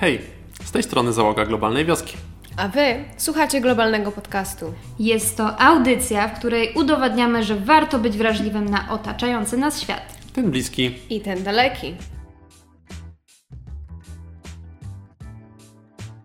[0.00, 0.20] Hej,
[0.64, 2.16] z tej strony załoga Globalnej Wioski.
[2.56, 4.74] A wy słuchacie globalnego podcastu.
[4.98, 10.18] Jest to audycja, w której udowadniamy, że warto być wrażliwym na otaczający nas świat.
[10.32, 10.90] Ten bliski.
[11.10, 11.94] I ten daleki.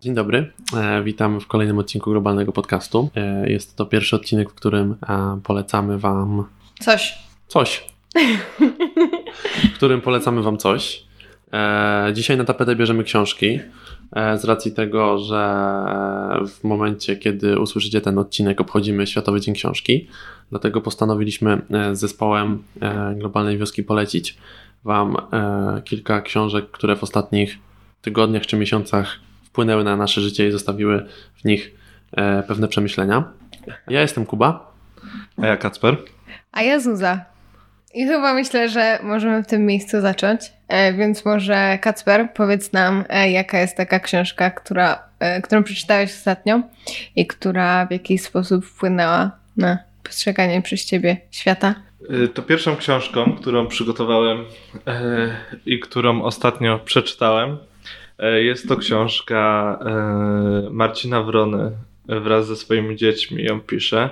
[0.00, 3.10] Dzień dobry, e, witam w kolejnym odcinku globalnego podcastu.
[3.16, 6.44] E, jest to pierwszy odcinek, w którym e, polecamy Wam
[6.80, 7.18] Coś.
[7.48, 7.86] coś.
[9.72, 11.04] w którym polecamy Wam coś.
[11.54, 13.60] E, dzisiaj na tapetę bierzemy książki.
[14.12, 15.40] E, z racji tego, że
[16.48, 20.08] w momencie, kiedy usłyszycie ten odcinek, obchodzimy Światowy Dzień Książki.
[20.50, 22.62] Dlatego postanowiliśmy e, z zespołem
[23.14, 24.38] Globalnej Wioski polecić
[24.84, 25.16] Wam
[25.84, 27.58] kilka książek, które w ostatnich
[28.02, 31.74] tygodniach czy miesiącach wpłynęły na nasze życie i zostawiły w nich
[32.48, 33.24] pewne przemyślenia.
[33.88, 34.72] Ja jestem Kuba.
[35.42, 35.96] A ja Kacper.
[36.52, 37.33] A ja Zuza.
[37.94, 40.40] I chyba myślę, że możemy w tym miejscu zacząć.
[40.68, 46.10] E, więc może Kacper, powiedz nam, e, jaka jest taka książka, która, e, którą przeczytałeś
[46.10, 46.62] ostatnio
[47.16, 51.74] i która w jakiś sposób wpłynęła na postrzeganie przez ciebie świata.
[52.34, 54.44] To pierwszą książką, którą przygotowałem
[55.66, 57.56] i którą ostatnio przeczytałem,
[58.42, 59.78] jest to książka
[60.70, 61.70] Marcina Wrony.
[62.08, 64.10] Wraz ze swoimi dziećmi ją pisze.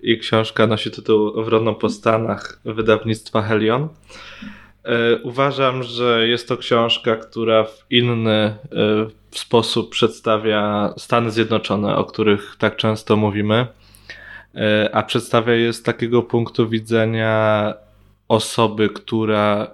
[0.00, 3.88] I książka nosi tytuł Wroną po Stanach wydawnictwa Helion.
[4.84, 8.56] E, Uważam, że jest to książka, która w inny e,
[9.30, 13.66] sposób przedstawia Stany Zjednoczone, o których tak często mówimy.
[14.54, 17.74] E, a przedstawia je z takiego punktu widzenia
[18.28, 19.70] osoby, która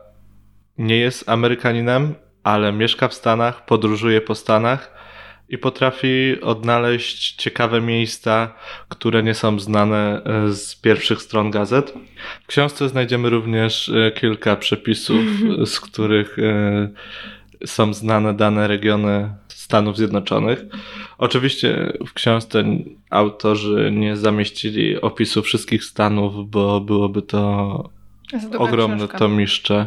[0.78, 4.97] nie jest Amerykaninem, ale mieszka w Stanach, podróżuje po Stanach
[5.48, 8.54] i potrafi odnaleźć ciekawe miejsca,
[8.88, 11.94] które nie są znane e, z pierwszych stron gazet.
[12.42, 15.24] W książce znajdziemy również e, kilka przepisów,
[15.72, 16.88] z których e,
[17.66, 20.64] są znane dane regiony Stanów Zjednoczonych.
[21.18, 22.64] Oczywiście w książce
[23.10, 27.90] autorzy nie zamieścili opisu wszystkich stanów, bo byłoby to
[28.58, 29.18] ogromne książka.
[29.18, 29.86] tomiszcze,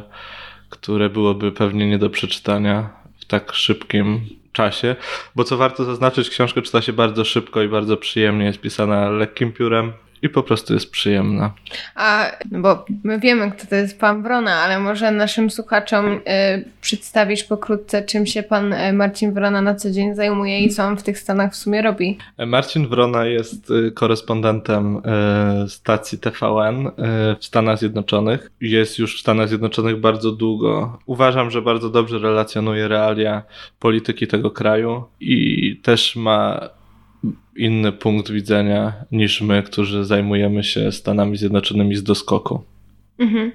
[0.70, 4.96] które byłoby pewnie nie do przeczytania w tak szybkim czasie.
[5.36, 8.46] Bo co warto zaznaczyć, książkę czyta się bardzo szybko i bardzo przyjemnie.
[8.46, 11.54] Jest pisana lekkim piórem i po prostu jest przyjemna.
[11.96, 16.20] A, no bo my wiemy, kto to jest pan Wrona, ale może naszym słuchaczom y,
[16.82, 20.98] przedstawisz pokrótce, czym się pan y, Marcin Wrona na co dzień zajmuje i co on
[20.98, 22.18] w tych Stanach w sumie robi.
[22.48, 25.02] Marcin Wrona jest y, korespondentem
[25.66, 26.92] y, stacji TVN y,
[27.40, 28.52] w Stanach Zjednoczonych.
[28.62, 31.00] Jest już w Stanach Zjednoczonych bardzo długo.
[31.06, 33.44] Uważam, że bardzo dobrze relacjonuje realia
[33.80, 36.70] polityki tego kraju i też ma
[37.56, 42.64] inny punkt widzenia niż my, którzy zajmujemy się Stanami Zjednoczonymi z doskoku.
[43.20, 43.52] Mhm.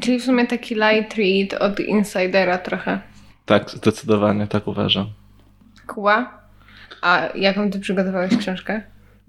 [0.00, 3.00] Czyli w sumie taki light read od insidera trochę.
[3.46, 5.06] Tak, zdecydowanie tak uważam.
[5.86, 6.40] Kuba?
[7.02, 8.82] A jaką ty przygotowałeś książkę?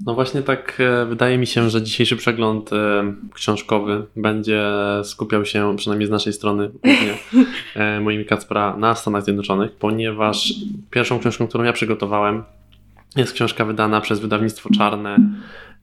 [0.06, 4.64] No właśnie tak e, wydaje mi się, że dzisiejszy przegląd e, książkowy będzie
[5.04, 7.14] skupiał się, przynajmniej z naszej strony, głównie
[7.76, 10.54] e, moimi Kacpra na Stanach Zjednoczonych, ponieważ
[10.92, 12.44] pierwszą książką, którą ja przygotowałem,
[13.16, 15.18] jest książka wydana przez wydawnictwo Czarne.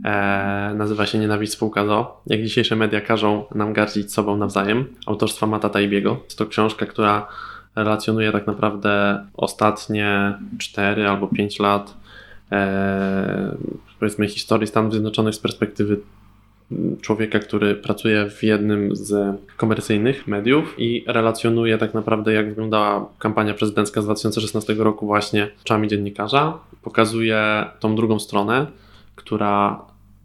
[0.04, 2.22] E, nazywa się Nienawiść spółka ZO.
[2.26, 4.86] Jak dzisiejsze media każą nam gardzić sobą nawzajem.
[5.06, 6.20] Autorstwa Mata Taibiego.
[6.24, 7.26] Jest to książka, która
[7.76, 11.94] relacjonuje tak naprawdę ostatnie 4 albo 5 lat
[12.52, 13.56] e,
[13.98, 16.00] powiedzmy historii Stanów Zjednoczonych z perspektywy
[17.00, 23.54] człowieka, który pracuje w jednym z komercyjnych mediów i relacjonuje tak naprawdę jak wyglądała kampania
[23.54, 26.58] prezydencka z 2016 roku właśnie oczami dziennikarza.
[26.82, 28.66] Pokazuje tą drugą stronę,
[29.14, 29.80] która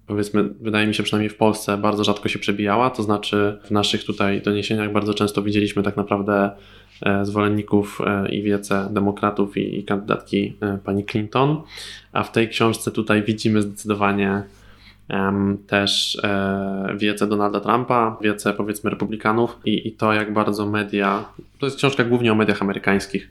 [0.07, 4.03] powiedzmy, wydaje mi się przynajmniej w Polsce bardzo rzadko się przebijała, to znaczy w naszych
[4.03, 6.51] tutaj doniesieniach bardzo często widzieliśmy tak naprawdę
[7.01, 11.61] e, zwolenników e, i wiece demokratów i, kandydatki e, pani Clinton,
[12.11, 14.43] a w tej książce tutaj widzimy zdecydowanie
[15.67, 21.25] też e, wiece Donalda Trumpa, wiece powiedzmy republikanów i, i to jak bardzo media,
[21.59, 23.29] to jest książka głównie o mediach amerykańskich,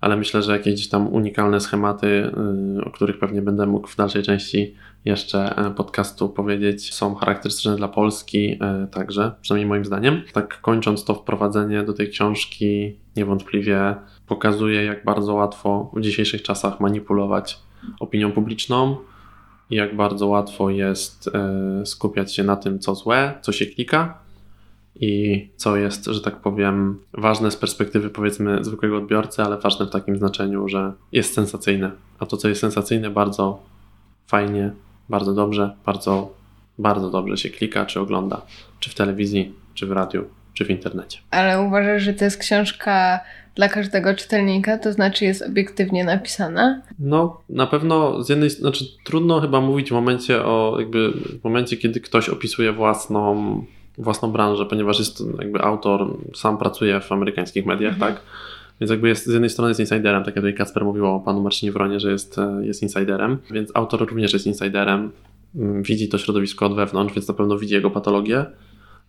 [0.00, 2.32] ale myślę, że jakieś tam unikalne schematy,
[2.78, 4.74] y, o których pewnie będę mógł w dalszej części
[5.04, 10.22] jeszcze e, podcastu powiedzieć, są charakterystyczne dla Polski e, także, przynajmniej moim zdaniem.
[10.32, 13.94] Tak kończąc to wprowadzenie do tej książki, niewątpliwie
[14.26, 17.58] pokazuje, jak bardzo łatwo w dzisiejszych czasach manipulować
[18.00, 18.96] opinią publiczną
[19.70, 24.18] i jak bardzo łatwo jest e, skupiać się na tym, co złe, co się klika
[25.00, 29.90] i co jest, że tak powiem, ważne z perspektywy powiedzmy zwykłego odbiorcy, ale ważne w
[29.90, 31.90] takim znaczeniu, że jest sensacyjne.
[32.18, 33.62] A to, co jest sensacyjne, bardzo
[34.26, 34.70] fajnie,
[35.08, 36.34] bardzo dobrze, bardzo,
[36.78, 38.42] bardzo dobrze się klika czy ogląda,
[38.80, 40.24] czy w telewizji, czy w radiu,
[40.54, 41.18] czy w internecie.
[41.30, 43.20] Ale uważasz, że to jest książka
[43.54, 46.82] dla każdego czytelnika, to znaczy jest obiektywnie napisana?
[46.98, 51.76] No, na pewno z jednej znaczy trudno chyba mówić w momencie o jakby w momencie,
[51.76, 53.64] kiedy ktoś opisuje własną,
[53.98, 58.12] własną branżę, ponieważ jest jakby autor, sam pracuje w amerykańskich mediach, Mhm.
[58.12, 58.22] tak?
[58.80, 61.42] Więc jakby jest, z jednej strony jest insiderem, tak jak tutaj Kacper mówił o panu
[61.42, 65.10] Marcinie Wronie, że jest, e, jest insiderem, więc autor również jest insiderem,
[65.56, 68.44] mm, widzi to środowisko od wewnątrz, więc na pewno widzi jego patologię,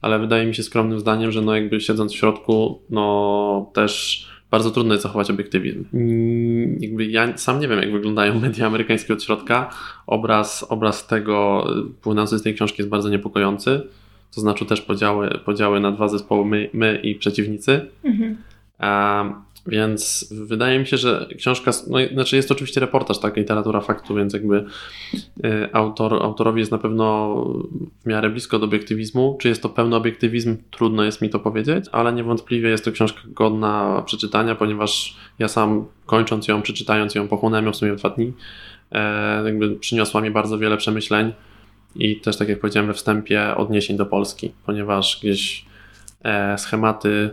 [0.01, 4.71] ale wydaje mi się skromnym zdaniem, że no jakby siedząc w środku, no też bardzo
[4.71, 5.85] trudno jest zachować obiektywizm.
[5.93, 9.69] Mm, Jakby ja sam nie wiem, jak wyglądają media amerykańskie od środka.
[10.07, 13.81] Obraz, obraz tego y, płynący z tej książki jest bardzo niepokojący.
[14.35, 17.85] To znaczy też podziały, podziały na dwa zespoły, my, my i przeciwnicy.
[18.03, 18.37] Mhm.
[18.79, 19.23] A,
[19.67, 24.15] więc wydaje mi się, że książka, no, znaczy jest to oczywiście reportaż, tak, literatura faktu,
[24.15, 24.65] więc jakby
[25.45, 27.35] y, autor, autorowi jest na pewno
[28.03, 29.37] w miarę blisko do obiektywizmu.
[29.41, 30.57] Czy jest to pełny obiektywizm?
[30.71, 35.85] Trudno jest mi to powiedzieć, ale niewątpliwie jest to książka godna przeczytania, ponieważ ja sam
[36.05, 38.33] kończąc ją, przeczytając ją, pochłonąłem ją w sumie w dwa dni,
[38.91, 41.33] e, jakby przyniosła mi bardzo wiele przemyśleń
[41.95, 45.65] i też, tak jak powiedziałem we wstępie, odniesień do Polski, ponieważ gdzieś
[46.23, 47.29] e, schematy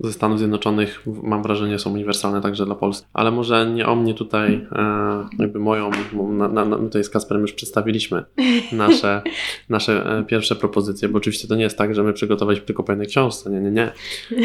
[0.00, 3.06] ze Stanów Zjednoczonych mam wrażenie są uniwersalne także dla Polski.
[3.12, 7.10] Ale może nie o mnie tutaj, e, jakby moją, bo na, na, my tutaj z
[7.10, 8.24] Kasperem już przedstawiliśmy
[8.72, 9.22] nasze,
[9.68, 12.92] nasze e, pierwsze propozycje, bo oczywiście to nie jest tak, że my przygotowaliśmy tylko po
[12.92, 13.92] jednej książce, nie, nie, nie.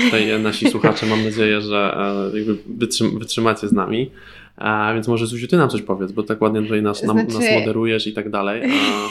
[0.06, 1.98] Tutaj nasi słuchacze mam nadzieję, że
[2.34, 4.12] e, jakby wytrzym, wytrzymacie z nami.
[4.57, 7.34] A więc może Zuziu, ty nam coś powiedz, bo tak ładnie tutaj nas, nam, Znaczy-
[7.34, 8.72] nas moderujesz i tak dalej.
[8.72, 9.10] A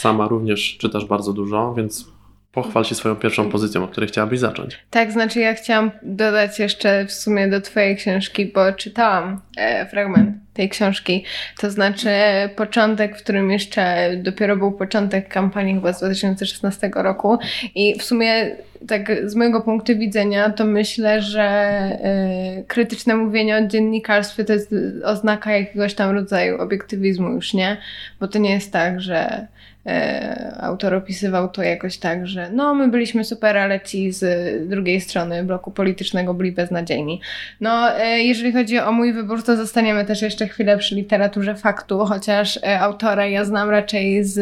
[0.00, 2.08] sama również czytasz bardzo dużo, więc
[2.52, 4.78] pochwal się swoją pierwszą pozycją, od której chciałabyś zacząć.
[4.90, 10.36] Tak, znaczy ja chciałam dodać jeszcze w sumie do Twojej książki, bo czytałam e, fragment
[10.54, 11.24] tej książki.
[11.60, 12.10] To znaczy
[12.56, 17.38] początek, w którym jeszcze dopiero był początek kampanii chyba z 2016 roku
[17.74, 18.56] i w sumie
[18.88, 24.74] tak z mojego punktu widzenia to myślę, że e, krytyczne mówienie o dziennikarstwie to jest
[25.04, 27.76] oznaka jakiegoś tam rodzaju obiektywizmu już, nie?
[28.20, 29.46] Bo to nie jest tak, że
[29.90, 35.00] e, autor opisywał to jakoś tak, że no my byliśmy super, ale ci z drugiej
[35.00, 37.20] strony bloku politycznego byli beznadziejni.
[37.60, 41.98] No, e, jeżeli chodzi o mój wybór, to zostaniemy też jeszcze chwilę przy literaturze faktu,
[41.98, 44.40] chociaż e, autora ja znam raczej z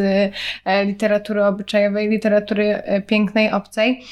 [0.85, 4.03] literatury obyczajowej, literatury pięknej, obcej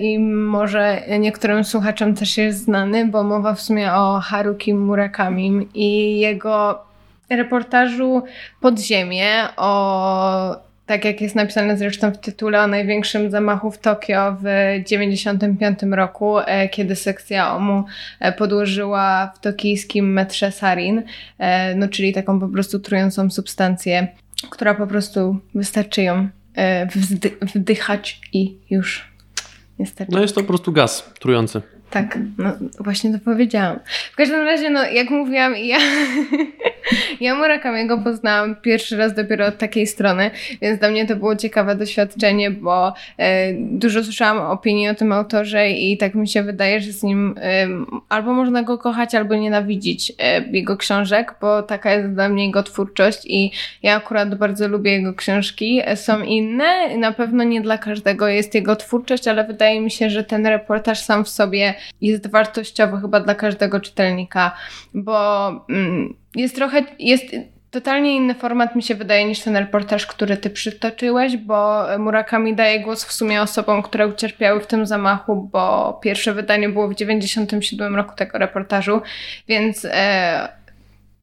[0.00, 6.18] i może niektórym słuchaczom też jest znany, bo mowa w sumie o Haruki Murakamim i
[6.18, 6.86] jego
[7.30, 8.22] reportażu
[8.60, 14.42] Podziemie o tak jak jest napisane zresztą w tytule o największym zamachu w Tokio w
[14.84, 17.84] 1995 roku, e, kiedy sekcja OMU
[18.20, 21.02] e, podłożyła w tokijskim metrze sarin,
[21.38, 24.08] e, no czyli taką po prostu trującą substancję,
[24.50, 26.28] która po prostu wystarczy ją
[27.54, 29.12] wdychać i już
[29.78, 30.12] niestety.
[30.12, 31.62] No jest to po prostu gaz trujący.
[31.96, 33.78] Tak, no właśnie to powiedziałam.
[34.12, 35.78] W każdym razie, no jak mówiłam, ja,
[37.20, 40.30] ja Murakamiego poznałam pierwszy raz dopiero od takiej strony,
[40.62, 45.70] więc dla mnie to było ciekawe doświadczenie, bo e, dużo słyszałam opinii o tym autorze
[45.70, 47.68] i tak mi się wydaje, że z nim e,
[48.08, 52.62] albo można go kochać, albo nienawidzić e, jego książek, bo taka jest dla mnie jego
[52.62, 53.50] twórczość i
[53.82, 55.80] ja akurat bardzo lubię jego książki.
[55.84, 60.10] E, Są inne, na pewno nie dla każdego jest jego twórczość, ale wydaje mi się,
[60.10, 64.56] że ten reportaż sam w sobie jest wartościowy chyba dla każdego czytelnika,
[64.94, 67.24] bo mm, jest trochę, jest
[67.70, 72.80] totalnie inny format mi się wydaje niż ten reportaż, który ty przytoczyłeś, bo Murakami daje
[72.80, 77.96] głos w sumie osobom, które ucierpiały w tym zamachu, bo pierwsze wydanie było w 97
[77.96, 79.00] roku tego reportażu,
[79.48, 80.48] więc e,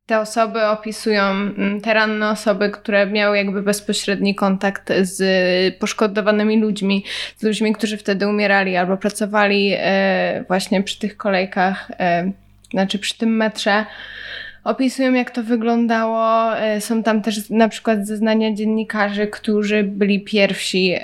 [0.06, 5.24] te osoby opisują, mm, te ranne osoby, które miały jakby bezpośredni kontakt z
[5.80, 7.06] poszkodowanymi ludźmi,
[7.38, 12.32] z ludźmi, którzy wtedy umierali albo pracowali e, właśnie przy tych kolejkach, e,
[12.72, 13.86] znaczy przy tym metrze.
[14.64, 16.58] Opisują, jak to wyglądało.
[16.58, 20.96] E, Są tam też na przykład zeznania dziennikarzy, którzy byli pierwsi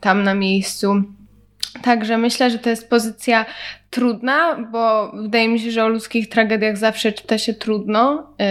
[0.00, 1.02] tam na miejscu.
[1.82, 3.46] Także myślę, że to jest pozycja
[3.90, 8.46] trudna, bo wydaje mi się, że o ludzkich tragediach zawsze czyta się trudno yy,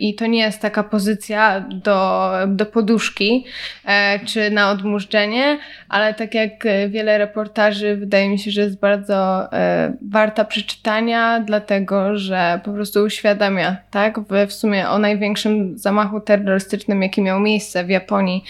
[0.00, 3.44] i to nie jest taka pozycja do, do poduszki
[3.84, 5.58] e, czy na odmurzczenie,
[5.88, 12.18] ale tak jak wiele reportaży, wydaje mi się, że jest bardzo e, warta przeczytania, dlatego
[12.18, 17.84] że po prostu uświadamia, tak, w, w sumie o największym zamachu terrorystycznym, jaki miał miejsce
[17.84, 18.44] w Japonii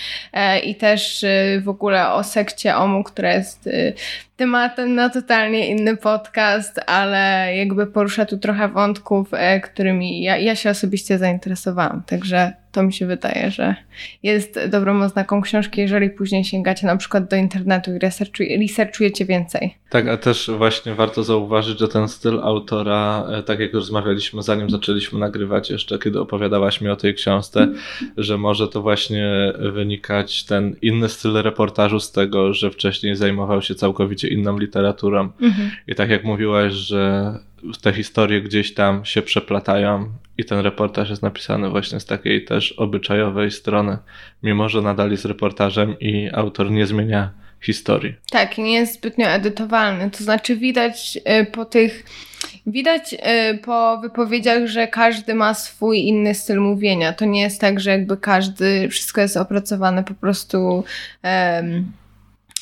[0.65, 1.25] i też
[1.63, 3.69] w ogóle o sekcie OMU, która jest
[4.37, 10.57] tematem na totalnie inny podcast, ale jakby porusza tu trochę wątków, e, którymi ja, ja
[10.57, 12.03] się osobiście zainteresowałam.
[12.07, 13.75] Także to mi się wydaje, że
[14.23, 17.99] jest dobrą oznaką książki, jeżeli później sięgacie na przykład do internetu i
[18.59, 19.75] researchujecie więcej.
[19.91, 24.71] Tak, a też właśnie warto zauważyć, że ten styl autora, e, tak jak rozmawialiśmy zanim
[24.71, 27.69] zaczęliśmy nagrywać jeszcze, kiedy opowiadałaś mi o tej książce,
[28.17, 33.75] że może to właśnie wynikać ten inny styl reportażu z tego, że wcześniej zajmował się
[33.75, 35.31] całkowicie inną literaturą.
[35.41, 35.71] Mhm.
[35.87, 37.35] I tak jak mówiłaś, że
[37.83, 42.73] te historie gdzieś tam się przeplatają i ten reportaż jest napisany właśnie z takiej też
[42.73, 43.99] obyczajowej strony,
[44.43, 48.15] mimo że nadal jest reportażem i autor nie zmienia historii.
[48.31, 50.11] Tak, nie jest zbytnio edytowalny.
[50.11, 52.05] To znaczy widać y, po tych
[52.67, 57.13] Widać y, po wypowiedziach, że każdy ma swój inny styl mówienia.
[57.13, 60.85] To nie jest tak, że jakby każdy, wszystko jest opracowane po prostu
[61.25, 61.93] um,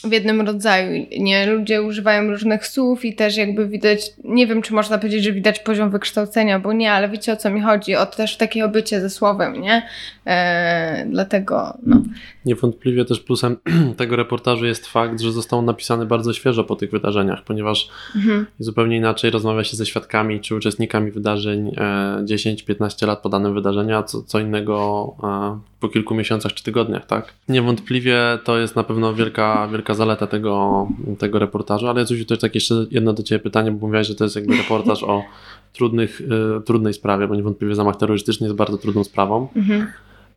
[0.04, 1.07] w jednym rodzaju.
[1.19, 5.33] Nie, ludzie używają różnych słów i też jakby widać, nie wiem czy można powiedzieć, że
[5.33, 9.00] widać poziom wykształcenia, bo nie, ale wiecie o co mi chodzi, o też takie obycie
[9.00, 9.83] ze słowem, nie?
[10.26, 12.02] E, dlatego, no.
[12.45, 13.57] Niewątpliwie też plusem
[13.97, 18.47] tego reportażu jest fakt, że został napisany bardzo świeżo po tych wydarzeniach, ponieważ mhm.
[18.59, 23.97] zupełnie inaczej rozmawia się ze świadkami czy uczestnikami wydarzeń e, 10-15 lat po danym wydarzeniu,
[23.97, 27.35] a co, co innego e, po kilku miesiącach czy tygodniach, tak?
[27.49, 32.55] Niewątpliwie to jest na pewno wielka, wielka zaleta tego, tego reportażu, ale Zuziu, też tak
[32.55, 35.25] jeszcze jedno do Ciebie pytanie, bo mówiłaś, że to jest jakby reportaż o
[35.73, 39.87] trudnych, y, trudnej sprawie, bo niewątpliwie zamach terrorystyczny jest bardzo trudną sprawą, mhm.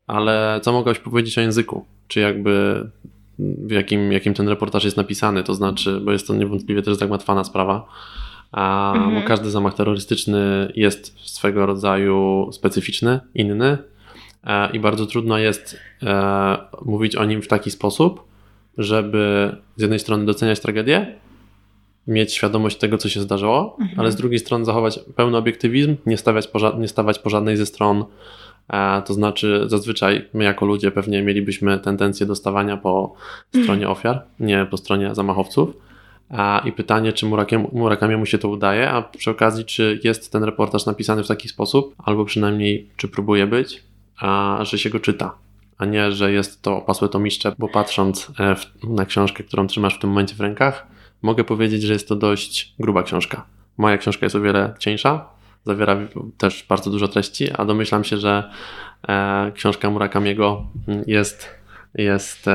[0.08, 1.86] ale co mogłaś powiedzieć o języku?
[2.08, 2.84] Czy jakby
[3.40, 7.44] w jakim, jakim ten reportaż jest napisany, to znaczy, bo jest to niewątpliwie też zagmatwana
[7.44, 7.88] sprawa,
[8.52, 9.28] a mhm.
[9.28, 13.78] każdy zamach terrorystyczny jest swego rodzaju specyficzny, inny,
[14.74, 18.24] i bardzo trudno jest e, mówić o nim w taki sposób,
[18.78, 21.16] żeby z jednej strony doceniać tragedię,
[22.08, 24.00] mieć świadomość tego, co się zdarzyło, mhm.
[24.00, 27.66] ale z drugiej strony zachować pełny obiektywizm, nie, stawiać po, nie stawać po żadnej ze
[27.66, 28.06] stron.
[28.70, 33.14] E, to znaczy, zazwyczaj my jako ludzie pewnie mielibyśmy tendencję do stawania po
[33.62, 35.70] stronie ofiar, nie po stronie zamachowców.
[36.66, 37.26] I pytanie, czy
[37.72, 41.96] Murakamiemu się to udaje, a przy okazji, czy jest ten reportaż napisany w taki sposób,
[41.98, 43.84] albo przynajmniej, czy próbuje być,
[44.20, 45.38] a że się go czyta,
[45.78, 49.96] a nie, że jest to opasłe tomiszcze, bo patrząc e, w, na książkę, którą trzymasz
[49.96, 50.88] w tym momencie w rękach,
[51.22, 53.46] mogę powiedzieć, że jest to dość gruba książka.
[53.78, 55.26] Moja książka jest o wiele cieńsza,
[55.66, 55.98] zawiera
[56.38, 58.50] też bardzo dużo treści, a domyślam się, że
[59.08, 60.66] e, książka Murakamiego
[61.08, 61.63] jest
[61.96, 62.46] jest,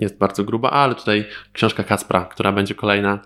[0.00, 3.18] jest bardzo gruba, ale tutaj książka Kacpra, która będzie kolejna,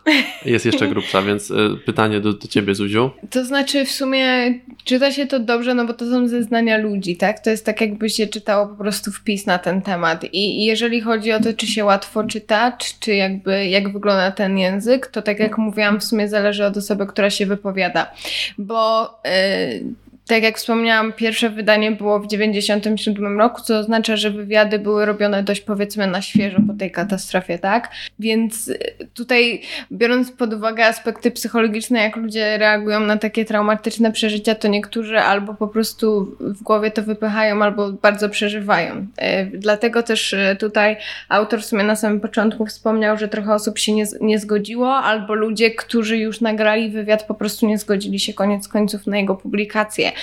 [0.45, 1.55] jest jeszcze grubsza, więc e,
[1.87, 3.11] pytanie do, do ciebie, Zuziu.
[3.31, 4.55] To znaczy w sumie
[4.85, 7.41] czyta się to dobrze, no bo to są zeznania ludzi, tak?
[7.41, 11.01] To jest tak jakby się czytało po prostu wpis na ten temat i, i jeżeli
[11.01, 15.23] chodzi o to, czy się łatwo czyta, czy, czy jakby jak wygląda ten język, to
[15.23, 18.13] tak jak mówiłam, w sumie zależy od osoby, która się wypowiada,
[18.59, 19.11] bo...
[19.25, 25.07] Yy, tak jak wspomniałam, pierwsze wydanie było w 1997 roku, co oznacza, że wywiady były
[25.07, 27.91] robione dość powiedzmy na świeżo po tej katastrofie, tak?
[28.19, 28.79] Więc y,
[29.15, 29.63] tutaj,
[29.93, 35.55] biorąc pod uwagę aspekty psychologiczne, jak ludzie reagują na takie traumatyczne przeżycia, to niektórzy albo
[35.55, 38.95] po prostu w głowie to wypychają, albo bardzo przeżywają.
[38.95, 40.97] Y, dlatego też y, tutaj
[41.29, 45.35] autor w sumie na samym początku wspomniał, że trochę osób się nie, nie zgodziło, albo
[45.35, 50.14] ludzie, którzy już nagrali wywiad, po prostu nie zgodzili się koniec końców na jego publikację.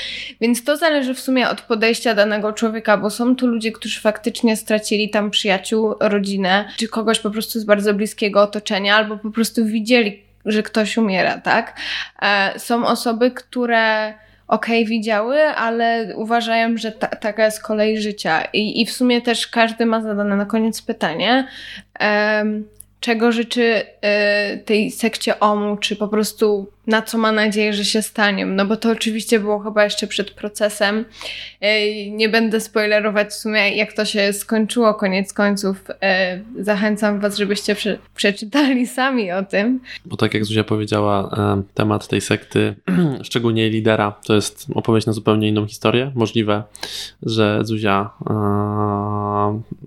[0.41, 4.57] Więc to zależy w sumie od podejścia danego człowieka, bo są tu ludzie, którzy faktycznie
[4.57, 9.65] stracili tam przyjaciół, rodzinę, czy kogoś po prostu z bardzo bliskiego otoczenia, albo po prostu
[9.65, 11.79] widzieli, że ktoś umiera, tak?
[12.21, 14.13] E, są osoby, które
[14.51, 18.43] okej, okay, widziały, ale uważają, że ta, taka jest kolej życia.
[18.53, 21.47] I, I w sumie też każdy ma zadane na koniec pytanie,
[22.99, 23.81] czego życzy
[24.53, 28.45] y, tej sekcie OMU, czy po prostu na co ma nadzieję, że się stanie.
[28.45, 31.05] No bo to oczywiście było chyba jeszcze przed procesem.
[32.09, 35.83] Nie będę spoilerować w sumie, jak to się skończyło koniec końców.
[36.59, 39.79] Zachęcam Was, żebyście prze przeczytali sami o tym.
[40.05, 41.35] Bo tak jak Zuzia powiedziała,
[41.73, 42.75] temat tej sekty,
[43.23, 46.11] szczególnie lidera, to jest opowieść na zupełnie inną historię.
[46.15, 46.63] Możliwe,
[47.23, 48.09] że Zuzia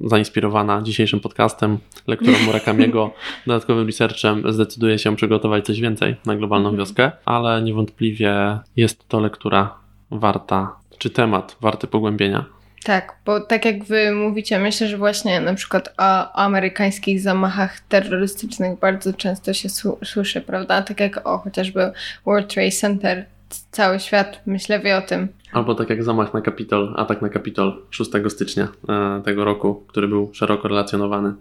[0.01, 3.11] zainspirowana dzisiejszym podcastem, lekturą Murakamiego,
[3.47, 6.77] dodatkowym researchem zdecyduje się przygotować coś więcej na globalną mhm.
[6.85, 9.75] Wioskę, ale niewątpliwie jest to lektura
[10.11, 12.45] warta, czy temat warty pogłębienia.
[12.85, 18.79] Tak, bo tak jak wy mówicie, myślę, że właśnie na przykład o, amerykańskich zamachach terrorystycznych
[18.79, 19.69] bardzo często się
[20.05, 20.83] słyszy, prawda?
[20.83, 21.93] Tak jak o chociażby
[22.27, 23.27] World Trade Center.
[23.71, 25.29] Cały świat, myślę, wie o tym.
[25.53, 30.09] Albo tak jak zamach na Kapitol, atak na Kapitol 6 stycznia e, tego roku, który
[30.09, 31.33] był szeroko relacjonowany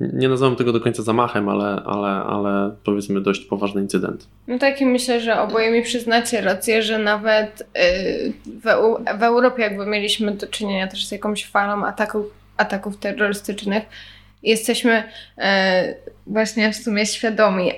[0.00, 4.28] nie nazywam tego do końca zamachem, ale, ale, ale powiedzmy dość poważny incydent.
[4.48, 8.62] No tak i myślę, że oboje mi przyznacie rację, że nawet yy, w,
[9.18, 13.82] w Europie jakby mieliśmy do czynienia też z jakąś falą ataków, ataków terrorystycznych.
[14.42, 15.02] Jesteśmy
[15.38, 15.44] yy,
[16.26, 17.72] właśnie w sumie świadomi,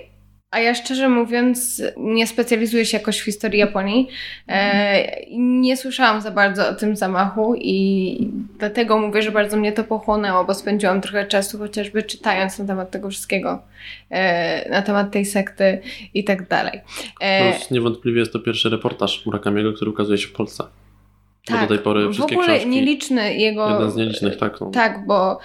[0.50, 4.08] a ja szczerze mówiąc, nie specjalizuję się jakoś w historii Japonii.
[4.48, 8.18] E, nie słyszałam za bardzo o tym zamachu i
[8.58, 12.90] dlatego mówię, że bardzo mnie to pochłonęło, bo spędziłam trochę czasu chociażby czytając na temat
[12.90, 13.62] tego wszystkiego,
[14.10, 15.80] e, na temat tej sekty
[16.14, 16.80] i tak dalej.
[17.20, 20.64] E, Plus niewątpliwie jest to pierwszy reportaż Murakamiego, który ukazuje się w Polsce.
[21.46, 23.70] Tak, bo do tej pory wszystkie w ogóle książki, nieliczny jego...
[23.70, 24.60] Jeden z nielicznych, tak.
[24.60, 24.70] No.
[24.70, 25.38] Tak, bo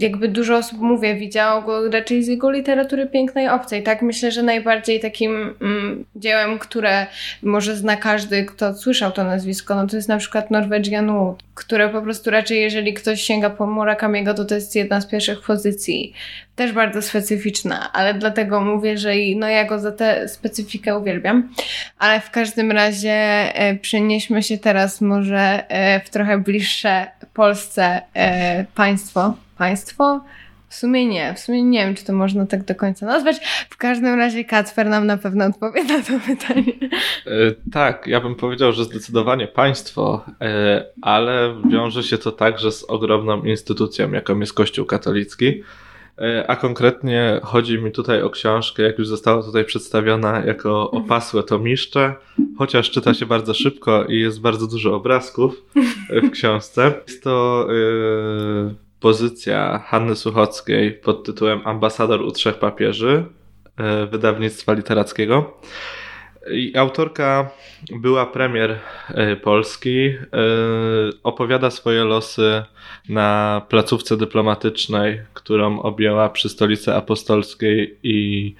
[0.00, 4.02] jakby dużo osób, mówię, widziało go raczej z jego literatury pięknej obcej, tak?
[4.02, 7.06] Myślę, że najbardziej takim mm, dziełem, które
[7.42, 11.88] może zna każdy, kto słyszał to nazwisko, no to jest na przykład Norwegian Wood, które
[11.88, 16.12] po prostu raczej, jeżeli ktoś sięga po Murakamiego, to to jest jedna z pierwszych pozycji.
[16.56, 21.48] Też bardzo specyficzna, ale dlatego mówię, że i, no ja go za tę specyfikę uwielbiam.
[21.98, 28.64] Ale w każdym razie e, przenieśmy się teraz może e, w trochę bliższe Polsce e,
[28.74, 30.20] państwo, państwo?
[30.68, 33.36] W sumie nie, w sumie nie wiem, czy to można tak do końca nazwać.
[33.70, 36.72] W każdym razie Kacper nam na pewno odpowie na to pytanie.
[37.26, 42.84] E, tak, ja bym powiedział, że zdecydowanie państwo, e, ale wiąże się to także z
[42.84, 45.62] ogromną instytucją, jaką jest Kościół katolicki.
[46.18, 51.04] E, a konkretnie chodzi mi tutaj o książkę, jak już została tutaj przedstawiona, jako mhm.
[51.04, 52.14] opasłe tomiszcze,
[52.58, 55.62] chociaż czyta się bardzo szybko i jest bardzo dużo obrazków
[56.22, 56.92] w książce.
[57.06, 57.66] Jest to
[59.00, 63.24] pozycja Hanny Suchockiej pod tytułem Ambasador u trzech papieży
[63.76, 65.60] e, wydawnictwa literackiego.
[66.76, 67.50] Autorka
[67.92, 68.78] była premier
[69.08, 70.16] e, Polski, e,
[71.22, 72.62] opowiada swoje losy
[73.08, 78.54] na placówce dyplomatycznej, którą objęła przy stolicy apostolskiej i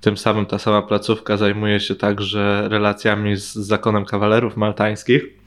[0.00, 5.41] tym samym ta sama placówka zajmuje się także relacjami z zakonem kawalerów maltańskich.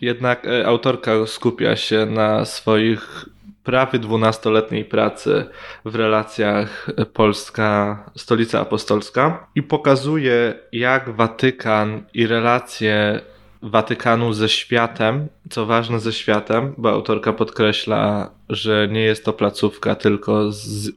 [0.00, 3.24] Jednak e, autorka skupia się na swoich
[3.64, 5.44] prawie dwunastoletniej pracy
[5.84, 13.20] w relacjach Polska-Stolica Apostolska i pokazuje, jak Watykan i relacje
[13.62, 19.94] Watykanu ze światem, co ważne ze światem, bo autorka podkreśla, że nie jest to placówka
[19.94, 20.90] tylko z,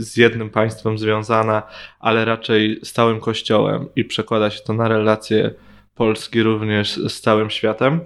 [0.00, 1.62] z jednym państwem związana,
[2.00, 5.54] ale raczej z całym kościołem i przekłada się to na relacje
[5.94, 8.00] Polski również z całym światem.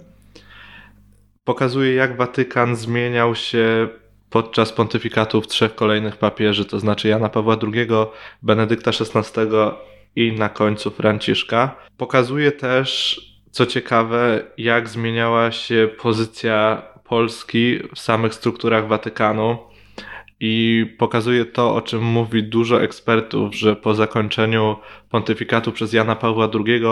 [1.44, 3.88] Pokazuje, jak Watykan zmieniał się
[4.30, 7.88] podczas pontyfikatów trzech kolejnych papieży, to znaczy Jana Pawła II,
[8.42, 9.50] Benedykta XVI
[10.16, 11.76] i na końcu Franciszka.
[11.96, 13.20] Pokazuje też,
[13.50, 19.58] co ciekawe, jak zmieniała się pozycja Polski w samych strukturach Watykanu.
[20.40, 24.76] I pokazuje to, o czym mówi dużo ekspertów, że po zakończeniu
[25.10, 26.82] pontyfikatu przez Jana Pawła II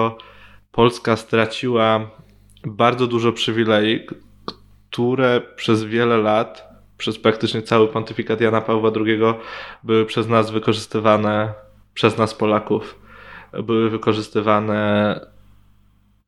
[0.77, 2.11] Polska straciła
[2.67, 4.07] bardzo dużo przywilei,
[4.91, 9.21] które przez wiele lat, przez praktycznie cały pontyfikat Jana Pawła II,
[9.83, 11.53] były przez nas wykorzystywane,
[11.95, 13.01] przez nas Polaków,
[13.63, 15.21] były wykorzystywane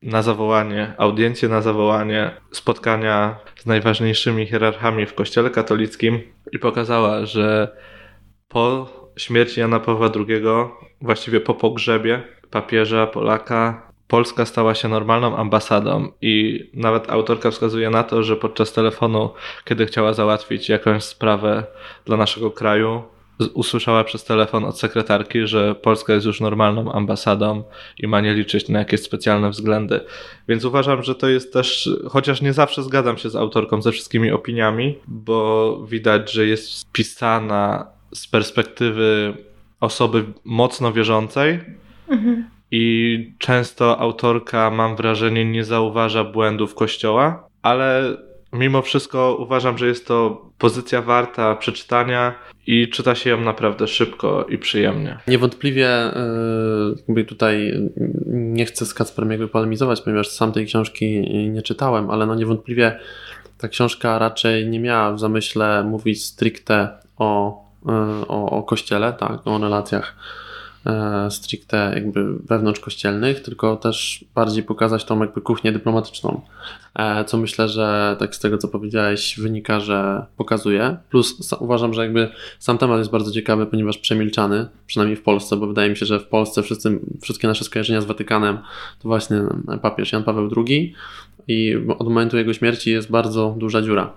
[0.03, 6.21] na zawołanie, audiencje na zawołanie, spotkania z najważniejszymi hierarchami w Kościele katolickim
[6.53, 7.77] i pokazała, że
[8.49, 10.43] po śmierci Jana Pawła II,
[11.01, 18.05] właściwie po pogrzebie papieża Polaka, Polska stała się normalną ambasadą i nawet autorka wskazuje na
[18.05, 19.31] to, że podczas telefonu,
[19.64, 21.64] kiedy chciała załatwić jakąś sprawę
[22.05, 23.03] dla naszego kraju,
[23.55, 27.62] usłyszała przez telefon od sekretarki, że Polska jest już normalną ambasadą
[27.99, 30.01] i ma nie liczyć na jakieś specjalne względy.
[30.49, 34.31] Więc uważam, że to jest też, chociaż nie zawsze zgadzam się z autorką ze wszystkimi
[34.31, 39.35] opiniami, bo widać, że jest pisana z perspektywy
[39.81, 41.61] osoby mocno wierzącej.
[42.09, 48.17] Mhm i często autorka, mam wrażenie, nie zauważa błędów kościoła, ale
[48.53, 52.35] mimo wszystko uważam, że jest to pozycja warta przeczytania
[52.67, 55.19] i czyta się ją naprawdę szybko i przyjemnie.
[55.29, 56.13] Niewątpliwie
[57.09, 57.75] yy, tutaj
[58.27, 62.99] nie chcę z Kacperem jakby polemizować, ponieważ sam tej książki nie czytałem, ale no niewątpliwie
[63.59, 67.93] ta książka raczej nie miała w zamyśle mówić stricte o, yy,
[68.29, 70.48] o, o kościele, tak, o relacjach E,
[71.31, 76.41] stricte jakby wewnątrzkościelnych, tylko też bardziej pokazać tą jakby kuchnię dyplomatyczną,
[76.95, 80.97] e, co myślę, że tak z tego co powiedziałeś wynika, że pokazuje.
[81.11, 85.67] Plus uważam, że jakby sam temat jest bardzo ciekawy, ponieważ przemilczany, przynajmniej w Polsce, bo
[85.67, 88.59] wydaje mi się, że w Polsce wszyscy, wszystkie nasze skojarzenia z Watykanem
[88.99, 89.37] to właśnie
[89.83, 90.95] papież Jan Paweł II
[91.49, 94.12] i od momentu jego śmierci jest bardzo duża dziura.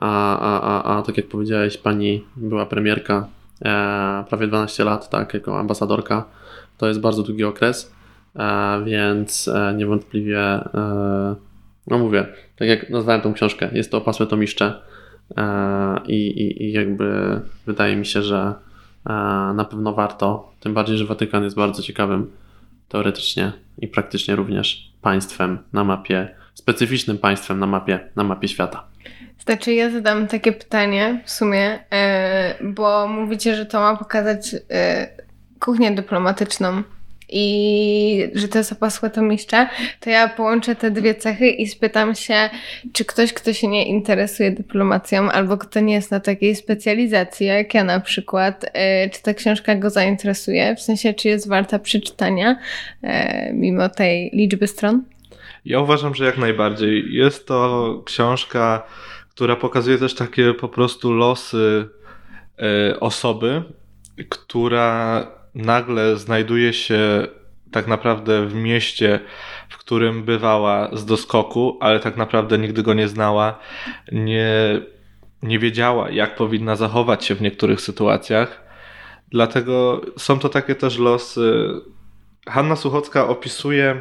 [0.00, 3.39] a, a, a, a tak jak powiedziałeś, pani była premierka e,
[4.28, 6.24] prawie 12 lat, tak, jako ambasadorka.
[6.78, 7.94] To jest bardzo długi okres,
[8.36, 11.34] e, więc e, niewątpliwie, e,
[11.86, 14.82] no mówię, tak jak nazwałem tą książkę, jest to opasłe tomiszcze
[15.36, 18.54] e, i, i, i jakby wydaje mi się, że
[19.06, 19.12] e,
[19.54, 22.30] na pewno warto, tym bardziej, że Watykan jest bardzo ciekawym
[22.88, 28.89] teoretycznie i praktycznie również państwem na mapie, specyficznym państwem na mapie, na mapie świata.
[29.46, 35.08] Znaczy, ja zadam takie pytanie w sumie, e, bo mówicie, że to ma pokazać e,
[35.60, 36.82] kuchnię dyplomatyczną
[37.28, 42.14] i że to jest opasłe to mistrza, to ja połączę te dwie cechy i spytam
[42.14, 42.50] się,
[42.92, 47.74] czy ktoś, kto się nie interesuje dyplomacją, albo kto nie jest na takiej specjalizacji, jak
[47.74, 52.58] ja na przykład, e, czy ta książka go zainteresuje, w sensie, czy jest warta przeczytania,
[53.52, 55.02] mimo tej liczby stron?
[55.64, 57.14] Ja uważam, że jak najbardziej.
[57.14, 58.82] Jest to książka
[59.40, 61.88] która pokazuje też takie po prostu losy
[62.58, 63.62] e, osoby,
[64.28, 67.26] która nagle znajduje się
[67.70, 69.20] tak naprawdę w mieście,
[69.68, 73.58] w którym bywała z doskoku, ale tak naprawdę nigdy go nie znała,
[74.12, 74.80] nie,
[75.42, 78.62] nie wiedziała, jak powinna zachować się w niektórych sytuacjach.
[79.28, 81.68] Dlatego są to takie też losy.
[82.48, 84.00] Hanna Suchocka opisuje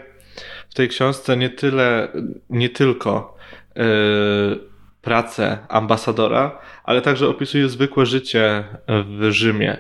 [0.69, 2.08] w tej książce nie tyle,
[2.49, 3.38] nie tylko.
[3.75, 4.68] Yy,
[5.02, 9.78] pracę ambasadora, ale także opisuje zwykłe życie w Rzymie.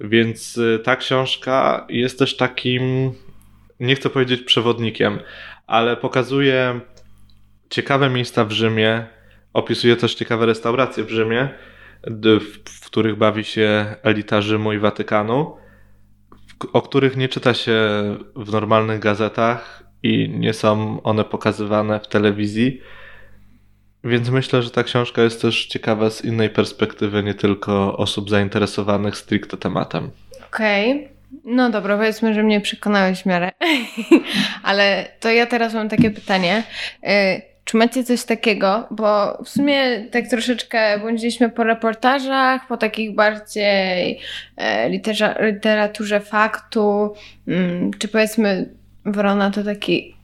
[0.00, 3.12] Więc y, ta książka jest też takim,
[3.80, 5.18] nie chcę powiedzieć przewodnikiem,
[5.66, 6.80] ale pokazuje
[7.70, 9.06] ciekawe miejsca w Rzymie,
[9.52, 11.48] opisuje też ciekawe restauracje w Rzymie,
[12.64, 15.56] w których bawi się elita Rzymu i Watykanu,
[16.72, 17.78] o których nie czyta się
[18.36, 22.80] w normalnych gazetach i nie są one pokazywane w telewizji
[24.04, 29.16] więc myślę, że ta książka jest też ciekawa z innej perspektywy, nie tylko osób zainteresowanych
[29.16, 30.10] stricte tematem.
[30.48, 30.90] Okej.
[30.90, 31.12] Okay.
[31.44, 33.50] No dobra, powiedzmy, że mnie przekonałeś w miarę.
[34.62, 36.62] Ale to ja teraz mam takie pytanie.
[37.04, 38.86] Y, czy macie coś takiego?
[38.90, 44.20] Bo w sumie tak troszeczkę błądziliśmy po reportażach, po takich bardziej
[44.56, 44.90] e,
[45.40, 47.14] literaturze faktu,
[47.48, 48.68] mm, czy powiedzmy
[49.04, 50.14] Wrona to taki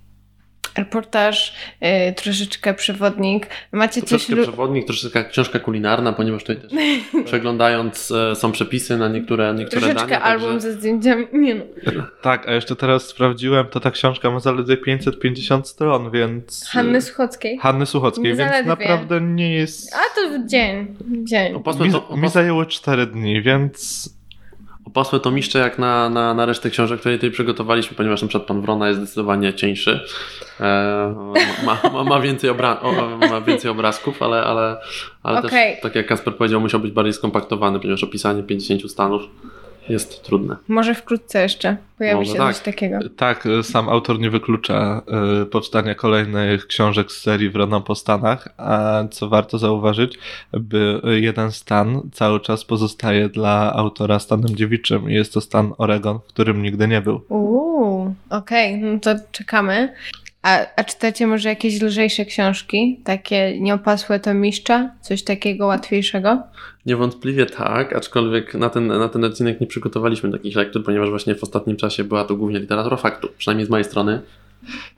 [0.79, 3.47] reportaż, yy, troszeczkę przewodnik.
[3.73, 4.43] Macie troszeczkę coś...
[4.43, 6.73] przewodnik, troszeczkę książka kulinarna, ponieważ tutaj też
[7.25, 10.23] przeglądając e, są przepisy na niektóre, niektóre troszeczkę dania.
[10.23, 10.61] album także...
[10.61, 11.27] ze zdjęciami.
[11.33, 11.64] Nie no.
[12.23, 16.69] Tak, a jeszcze teraz sprawdziłem, to ta książka ma zaledwie 550 stron, więc...
[16.71, 17.59] Hanny Suchockiej.
[17.59, 18.69] Hanny Suchockiej, więc zaledwie.
[18.69, 19.95] naprawdę nie jest...
[19.95, 20.97] A to w dzień.
[21.25, 21.62] dzień.
[21.81, 24.09] Mi, mi zajęło 4 dni, więc
[24.88, 28.48] Opasłe to miszcze jak na, na, na resztę książek, które tutaj przygotowaliśmy, ponieważ na przykład
[28.48, 30.01] Pan Wrona jest zdecydowanie cieńszy.
[30.61, 31.14] E,
[31.64, 32.92] ma, ma, ma, więcej obra o,
[33.31, 34.77] ma więcej obrazków, ale, ale,
[35.22, 35.51] ale okay.
[35.51, 39.22] też, tak jak Kasper powiedział, musiał być bardziej skompaktowany, ponieważ opisanie 50 stanów
[39.88, 40.57] jest trudne.
[40.68, 42.55] Może wkrótce jeszcze pojawi Może się tak.
[42.55, 42.98] coś takiego.
[43.16, 45.03] Tak, sam autor nie wyklucza
[45.42, 50.18] y, powstania kolejnych książek z serii Wrona po Stanach, a co warto zauważyć,
[50.53, 56.18] by jeden stan cały czas pozostaje dla autora stanem dziewiczym i jest to stan Oregon,
[56.18, 57.20] w którym nigdy nie był.
[57.29, 59.94] Uuu, okej, okay, no to czekamy.
[60.42, 63.01] A, a czytacie może jakieś lżejsze książki?
[63.05, 64.90] Takie nieopasłe to mistrza?
[65.01, 66.42] Coś takiego łatwiejszego?
[66.87, 71.42] Niewątpliwie tak, aczkolwiek na ten, na ten odcinek nie przygotowaliśmy takich lektur, ponieważ właśnie w
[71.42, 74.22] ostatnim czasie była to głównie literatura faktu, przynajmniej z mojej strony.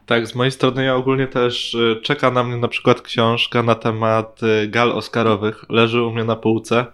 [0.07, 3.74] Tak, z mojej strony ja ogólnie też y, czeka na mnie na przykład książka na
[3.74, 5.64] temat y, gal oscarowych.
[5.68, 6.87] Leży u mnie na półce,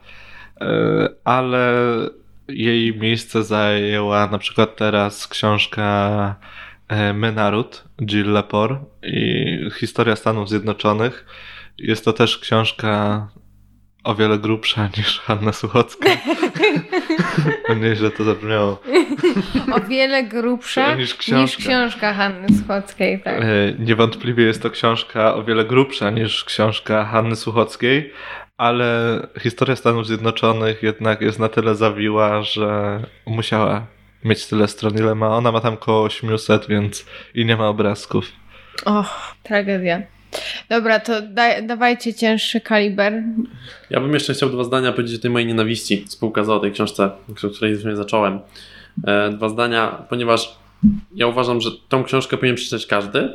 [0.63, 0.65] y,
[1.25, 1.75] ale
[2.49, 6.35] jej miejsce zajęła na przykład teraz książka
[6.89, 11.27] E, My Naród, Jill Lepore i Historia Stanów Zjednoczonych.
[11.79, 13.29] Jest to też książka
[14.05, 16.09] o wiele grubsza niż Hanna Suchocka.
[17.83, 18.83] Nieźle to zabrzmiało.
[19.73, 23.21] O wiele grubsza niż książka, niż książka Hanny Suchockiej.
[23.21, 23.43] Tak.
[23.43, 23.47] E,
[23.79, 28.13] niewątpliwie jest to książka o wiele grubsza niż książka Hanny Suchockiej,
[28.57, 33.87] ale historia Stanów Zjednoczonych jednak jest na tyle zawiła, że musiała
[34.25, 35.37] mieć tyle stron, ile ma.
[35.37, 38.33] Ona ma tam koło 800, więc i nie ma obrazków.
[38.85, 40.03] Och, tragedia.
[40.69, 41.13] Dobra, to
[41.63, 43.23] dawajcie cięższy kaliber.
[43.91, 46.05] Ja bym jeszcze chciał dwa zdania powiedzieć o tej mojej nienawiści.
[46.09, 47.11] Spółka o tej książce,
[47.45, 48.41] o której zacząłem.
[49.07, 50.57] E, dwa zdania, ponieważ
[51.15, 53.29] ja uważam, że tą książkę powinien przeczytać każdy,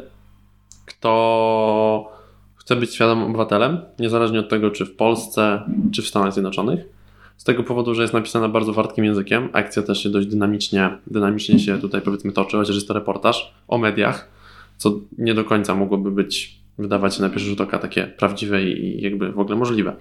[0.86, 2.12] kto
[2.56, 5.62] chce być świadomym obywatelem, niezależnie od tego, czy w Polsce,
[5.94, 7.01] czy w Stanach Zjednoczonych
[7.41, 9.49] z tego powodu, że jest napisana bardzo wartkim językiem.
[9.54, 13.77] Akcja też się dość dynamicznie, dynamicznie się tutaj powiedzmy toczy, chociaż jest to reportaż o
[13.77, 14.30] mediach,
[14.77, 19.01] co nie do końca mogłoby być wydawać się na pierwszy rzut oka takie prawdziwe i
[19.01, 19.95] jakby w ogóle możliwe.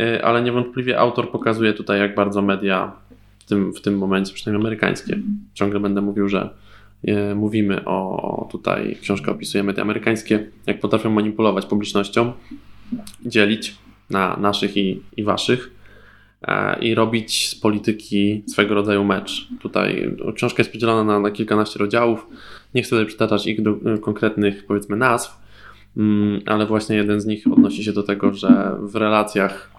[0.00, 2.92] E, ale niewątpliwie autor pokazuje tutaj, jak bardzo media
[3.38, 5.18] w tym, w tym momencie, przynajmniej amerykańskie,
[5.54, 6.50] ciągle będę mówił, że
[7.06, 12.32] e, mówimy o tutaj, książka opisuje media amerykańskie, jak potrafią manipulować publicznością,
[13.26, 13.74] dzielić
[14.10, 15.74] na naszych i, i waszych
[16.80, 19.48] i robić z polityki swego rodzaju mecz.
[19.60, 22.26] Tutaj książka jest podzielona na, na kilkanaście rozdziałów.
[22.74, 25.40] Nie chcę tutaj przytaczać ich do konkretnych, powiedzmy, nazw,
[25.96, 29.70] mm, ale właśnie jeden z nich odnosi się do tego, że w relacjach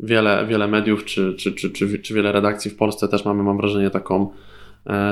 [0.00, 3.56] wiele, wiele mediów czy, czy, czy, czy, czy wiele redakcji w Polsce też mamy, mam
[3.56, 4.55] wrażenie, taką, e,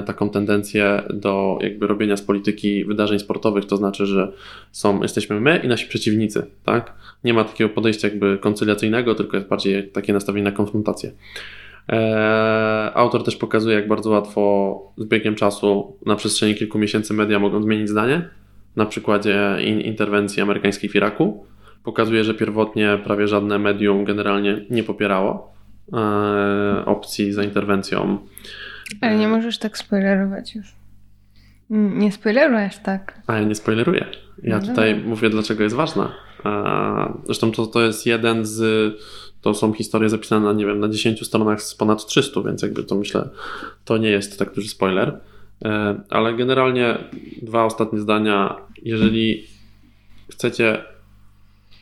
[0.07, 4.33] taką tendencję do jakby robienia z polityki wydarzeń sportowych, to znaczy, że
[4.73, 6.93] są, jesteśmy my i nasi przeciwnicy, tak?
[7.25, 11.13] Nie ma takiego podejścia jakby koncyliacyjnego, tylko jest bardziej takie nastawienie na konfrontację.
[11.89, 17.39] E, autor też pokazuje, jak bardzo łatwo z biegiem czasu na przestrzeni kilku miesięcy media
[17.39, 18.29] mogą zmienić zdanie.
[18.77, 21.47] Na przykładzie in, interwencji amerykańskiej w Iraku.
[21.85, 25.55] Pokazuje, że pierwotnie prawie żadne medium generalnie nie popierało
[25.93, 28.19] e, opcji za interwencją.
[29.01, 30.67] Ale nie możesz tak spoilerować już.
[31.71, 33.21] Nie spoilerujesz tak.
[33.27, 34.07] A ja nie spoileruję.
[34.43, 35.09] Ja No tutaj dobra.
[35.09, 36.13] mówię, dlaczego jest ważna.
[36.45, 38.95] E, Zresztą to, to jest jeden z.
[39.41, 42.85] To są historie zapisane na, nie wiem, na 10 stronach z ponad 300, więc jakby
[42.85, 43.29] to myślę,
[43.85, 45.21] to nie jest tak duży spoiler.
[45.65, 46.99] E, Ale generalnie
[47.43, 48.57] dwa ostatnie zdania.
[48.83, 49.47] Jeżeli
[50.31, 50.85] chcecie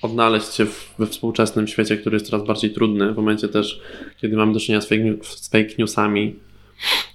[0.03, 0.67] odnaleźć się
[0.99, 3.81] we współczesnym świecie, który jest coraz bardziej trudny, w momencie też,
[4.21, 6.37] kiedy mamy do czynienia z fake, z fake newsami,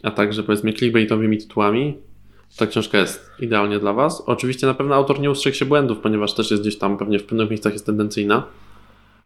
[0.04, 1.98] a także powiedzmy clickbaitowymi tytułami,
[2.58, 4.24] ta książka jest idealnie dla Was.
[4.26, 7.24] Oczywiście na pewno autor nie ustrzegł się błędów, ponieważ też jest gdzieś tam, pewnie w
[7.24, 8.44] pewnych miejscach jest tendencyjna,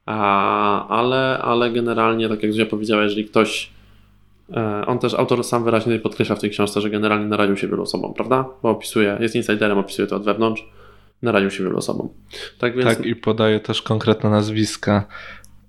[0.06, 3.70] a, ale, ale generalnie, tak jak Zuzia powiedziała, jeżeli ktoś
[4.54, 7.84] e, on też, autor sam wyraźnie podkreśla w tej książce, że generalnie naradził się wielu
[7.84, 8.46] osobom, prawda?
[8.64, 10.64] Bo opisuje, jest insiderem, opisuje to od wewnątrz,
[11.22, 12.10] naradził się wielu osobom.
[12.60, 15.08] Tak więc, Tak, i podaje też konkretne nazwiska,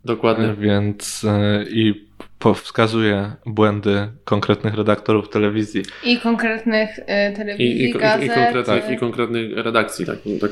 [0.04, 0.54] dokładnie.
[0.58, 2.12] więc e, i
[2.54, 5.82] wskazuje błędy konkretnych redaktorów telewizji.
[6.04, 8.24] I konkretnych y, I, telewizji, i, i, gazet.
[8.24, 10.50] i, konkretnych, y, I konkretnych redakcji, tak, tak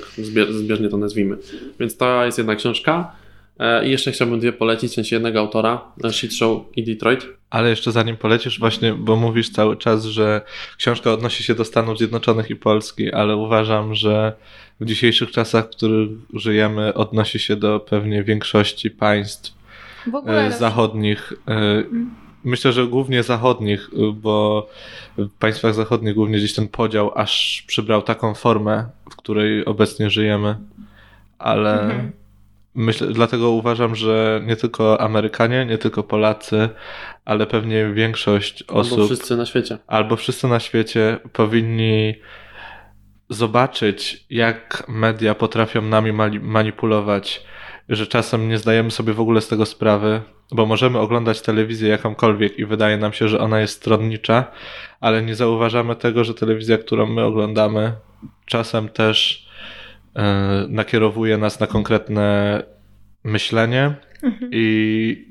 [0.51, 1.37] zbieżnie to nazwijmy.
[1.81, 3.13] Więc to jest jedna książka.
[3.61, 7.27] E, I jeszcze chciałbym dwie polecić, w sensie jednego autora, Shit Show i Detroit.
[7.51, 10.41] Ale jeszcze zanim polecisz, właśnie, bo mówisz cały czas, że
[10.79, 14.33] książka odnosi się do Stanów Zjednoczonych i Polski, ale uważam, że
[14.81, 19.55] w dzisiejszych czasach, w których żyjemy, odnosi się do pewnie większości państw
[20.27, 21.33] e, zachodnich.
[21.49, 21.83] e,
[22.45, 24.69] Myślę, że głównie zachodnich, bo
[25.19, 30.57] w państwach zachodnich głównie gdzieś ten podział aż przybrał taką formę, w której obecnie żyjemy.
[31.39, 32.13] Ale Mhm.
[32.75, 36.69] Myślę, dlatego uważam, że nie tylko Amerykanie, nie tylko Polacy,
[37.25, 39.79] ale pewnie większość Albo osób wszyscy na świecie.
[39.87, 42.15] albo wszyscy na świecie powinni
[43.29, 47.45] zobaczyć, jak media potrafią nami manipulować,
[47.89, 50.21] że czasem nie zdajemy sobie w ogóle z tego sprawy,
[50.53, 54.45] bo możemy oglądać telewizję jakąkolwiek i wydaje nam się, że ona jest stronnicza,
[55.01, 57.93] ale nie zauważamy tego, że telewizja, którą my oglądamy,
[58.47, 59.47] czasem też
[60.69, 62.63] nakierowuje nas na konkretne
[63.25, 63.95] myślenie
[64.51, 65.31] i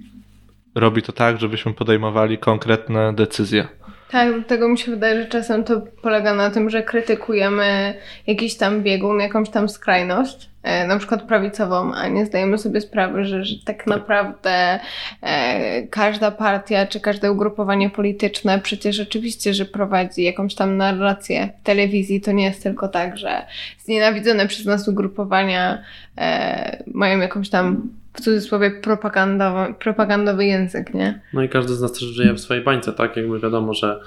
[0.75, 3.67] robi to tak, żebyśmy podejmowali konkretne decyzje.
[4.11, 7.93] Tak, dlatego mi się wydaje, że czasem to polega na tym, że krytykujemy
[8.27, 13.25] jakiś tam biegun, jakąś tam skrajność, e, na przykład prawicową, a nie zdajemy sobie sprawy,
[13.25, 14.79] że, że tak naprawdę
[15.21, 21.63] e, każda partia czy każde ugrupowanie polityczne przecież rzeczywiście, że prowadzi jakąś tam narrację w
[21.63, 22.21] telewizji.
[22.21, 23.45] To nie jest tylko tak, że
[23.79, 25.83] znienawidzone przez nas ugrupowania
[26.17, 31.21] e, mają jakąś tam w cudzysłowie propagandowy, propagandowy język, nie?
[31.33, 33.17] No i każdy z nas też żyje w swojej bańce, tak?
[33.17, 33.99] Jakby wiadomo, że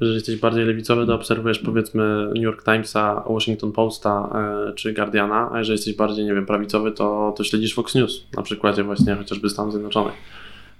[0.00, 4.28] jeżeli jesteś bardziej lewicowy, to obserwujesz powiedzmy New York Timesa, Washington Posta
[4.68, 8.26] e, czy Guardiana, a jeżeli jesteś bardziej, nie wiem, prawicowy, to, to śledzisz Fox News,
[8.36, 10.14] na przykładzie właśnie chociażby Stanów Zjednoczonych.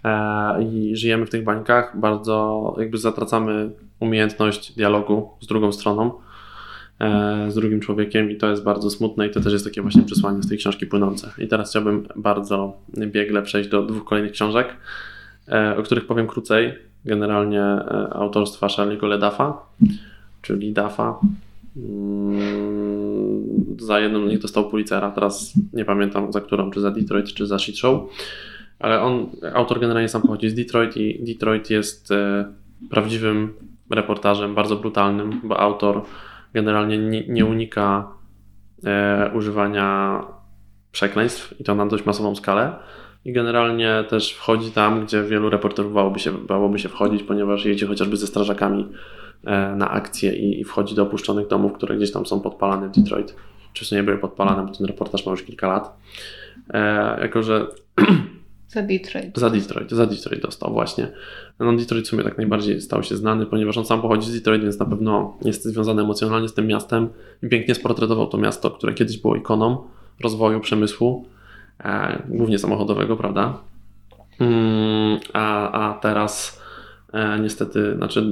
[0.05, 6.13] E, I żyjemy w tych bańkach, bardzo jakby zatracamy umiejętność dialogu z drugą stroną,
[7.49, 10.43] z drugim człowiekiem i to jest bardzo smutne i to też jest takie właśnie przesłanie
[10.43, 11.31] z tej książki płynące.
[11.39, 14.77] I teraz chciałbym bardzo biegle przejść do dwóch kolejnych książek,
[15.49, 16.75] e, o których powiem krócej.
[17.05, 19.67] Generalnie e, autorstwa Charlie'ego Ledafa,
[20.43, 21.21] czyli Dafa.
[21.77, 22.47] Mm,
[23.79, 27.47] Za jedną z nich dostał Pulitzera, teraz nie pamiętam za którą, czy za Detroit, czy
[27.47, 28.11] za Shit Show.
[28.79, 32.53] Ale on, autor generalnie sam pochodzi z Detroit i Detroit jest e,
[32.91, 33.53] prawdziwym
[33.91, 36.03] reportażem, bardzo brutalnym, bo autor
[36.55, 38.09] generalnie nie, nie unika
[38.85, 40.21] e, używania
[40.93, 42.77] przekleństw i to na dość masową skalę.
[43.25, 47.87] I generalnie też wchodzi tam, gdzie wielu reporterów bałoby się, bałoby się wchodzić, ponieważ jedzie
[47.87, 48.89] chociażby ze strażakami
[49.45, 52.93] e, na akcje i, i wchodzi do opuszczonych domów, które gdzieś tam są podpalane w
[52.93, 53.37] Detroit.
[53.73, 55.97] czy w sumie były podpalane, bo ten reportaż ma już kilka lat.
[56.75, 57.67] E, jako, że
[58.69, 59.39] Za Detroit.
[59.39, 61.09] za Detroit, za Detroit dostał właśnie.
[61.59, 64.63] No Detroit w sumie tak najbardziej stał się znany, ponieważ on sam pochodzi z Detroit,
[64.63, 67.09] więc na pewno jest związany emocjonalnie z tym miastem
[67.43, 69.79] i pięknie sportretował to miasto, które kiedyś było ikoną
[70.21, 71.25] rozwoju przemysłu,
[71.85, 73.59] e, głównie samochodowego, prawda?
[74.41, 76.63] Mm, a, a teraz
[77.13, 78.25] e, niestety, znaczy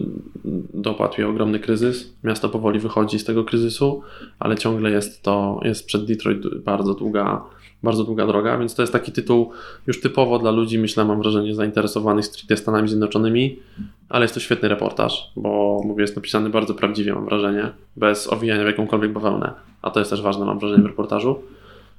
[0.75, 2.15] dopadł ogromny kryzys.
[2.25, 4.03] Miasto powoli wychodzi z tego kryzysu,
[4.39, 7.45] ale ciągle jest to, jest przed Detroit bardzo długa,
[7.85, 9.51] bardzo długa droga, więc to jest taki tytuł
[9.87, 13.59] już typowo dla ludzi, myślę, mam wrażenie, zainteresowanych stricte Stanami Zjednoczonymi,
[14.09, 18.63] ale jest to świetny reportaż, bo mówię, jest napisany bardzo prawdziwie, mam wrażenie, bez owijania
[18.63, 21.43] w jakąkolwiek bawełnę, a to jest też ważne, mam wrażenie, w reportażu.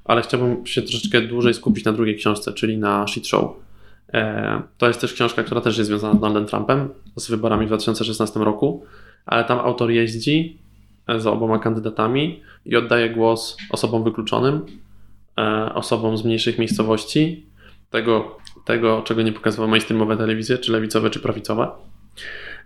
[0.06, 3.52] Ale chciałbym się troszeczkę dłużej skupić na drugiej książce, czyli na Shit Show.
[4.14, 7.68] E, To jest też książka, która też jest związana z Donaldem Trumpem, z wyborami w
[7.68, 8.84] 2016 roku,
[9.26, 10.58] ale tam autor jeździ
[11.08, 14.62] e, za oboma kandydatami i oddaje głos osobom wykluczonym,
[15.74, 17.46] osobom z mniejszych miejscowości,
[17.90, 21.72] tego, tego czego nie pokazywały mainstreamowe telewizje, czy lewicowe, czy prawicowe.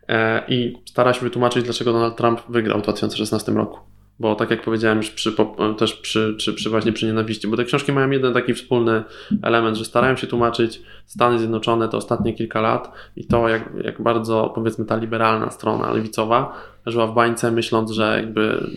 [0.07, 3.79] E, I stara się wytłumaczyć, dlaczego Donald Trump wygrał w 2016 roku.
[4.19, 7.57] Bo tak jak powiedziałem już przy, po- też przy, czy, przy właśnie przy nienawiści, bo
[7.57, 9.03] te książki mają jeden taki wspólny
[9.41, 14.01] element, że starają się tłumaczyć Stany Zjednoczone te ostatnie kilka lat i to, jak, jak
[14.01, 16.53] bardzo powiedzmy ta liberalna strona lewicowa
[16.85, 18.69] żyła w bańce, myśląc, że jakby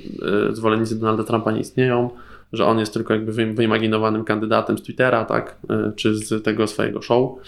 [0.50, 2.10] zwolennicy Donalda Trumpa nie istnieją,
[2.52, 6.66] że on jest tylko jakby wy- wyimaginowanym kandydatem z Twittera, tak, y, czy z tego
[6.66, 7.38] swojego show,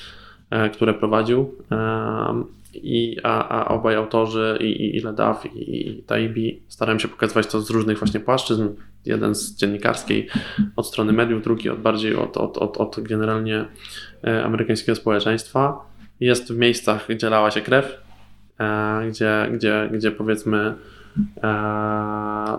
[0.51, 1.55] e, które prowadził.
[2.75, 7.47] I, a, a obaj autorzy, i, i, i Ledaw, i, i Taibi, starają się pokazywać
[7.47, 8.69] to z różnych właśnie płaszczyzn.
[9.05, 10.29] Jeden z dziennikarskiej,
[10.77, 13.65] od strony mediów, drugi od bardziej od, od, od, od generalnie
[14.25, 15.81] e, amerykańskiego społeczeństwa.
[16.21, 17.99] Jest w miejscach, gdzie lała się krew,
[18.61, 20.75] e, gdzie, gdzie, gdzie powiedzmy e,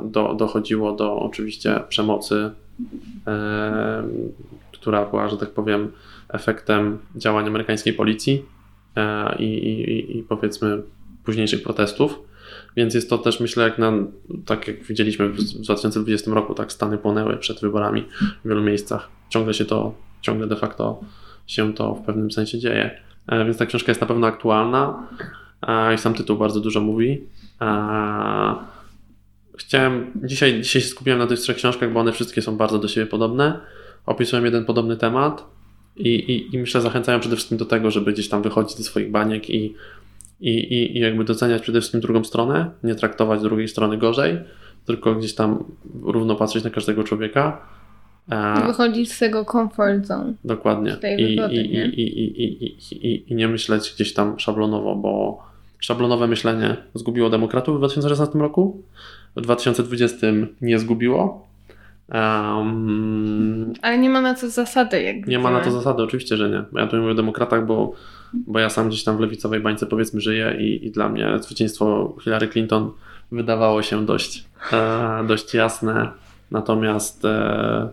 [0.03, 2.51] do, dochodziło do oczywiście przemocy,
[3.27, 4.03] e,
[4.71, 5.91] która była, że tak powiem,
[6.29, 8.45] efektem działań amerykańskiej policji
[8.95, 10.81] e, i, i, i powiedzmy
[11.23, 12.19] późniejszych protestów.
[12.75, 13.93] Więc jest to też, myślę, jak na,
[14.45, 18.05] tak jak widzieliśmy w 2020 roku, tak Stany płonęły przed wyborami
[18.45, 19.09] w wielu miejscach.
[19.29, 20.99] Ciągle się to, ciągle de facto
[21.47, 23.01] się to w pewnym sensie dzieje.
[23.27, 25.44] E, Więc ta książka jest na pewno aktualna e,
[25.95, 27.21] i sam tytuł bardzo dużo mówi.
[27.61, 28.55] E,
[29.57, 32.87] Chciałem, dzisiaj, dzisiaj się skupiłem na tych trzech książkach, bo one wszystkie są bardzo do
[32.87, 33.59] siebie podobne.
[34.05, 35.45] Opisują jeden podobny temat
[35.95, 39.11] i, i, i myślę, zachęcają przede wszystkim do tego, żeby gdzieś tam wychodzić ze swoich
[39.11, 39.75] baniek i,
[40.41, 44.39] i, i, i jakby doceniać przede wszystkim drugą stronę, nie traktować drugiej strony gorzej,
[44.85, 45.63] tylko gdzieś tam
[46.03, 47.61] równo patrzeć na każdego człowieka.
[48.31, 50.33] E, Wychodzić z tego comfort zone.
[50.43, 50.97] Dokładnie.
[51.17, 51.85] i, wygody, i, nie?
[51.85, 55.43] i, i, i, i, i, I nie myśleć gdzieś tam szablonowo, bo
[55.79, 58.83] szablonowe myślenie zgubiło demokratów w 2016 roku,
[59.35, 60.27] w 2020
[60.61, 61.47] nie zgubiło.
[62.09, 65.01] Em, Ale nie ma na to zasady.
[65.01, 65.83] Jak nie ma na to widzimy.
[65.83, 66.79] zasady, oczywiście, że nie.
[66.81, 67.93] Ja tu mówię o demokratach, bo,
[68.33, 72.15] bo ja sam gdzieś tam w lewicowej bańce powiedzmy żyję i, i dla mnie zwycięstwo
[72.23, 72.91] Hillary Clinton
[73.31, 76.11] wydawało się dość, e, dość jasne.
[76.51, 77.89] Natomiast e,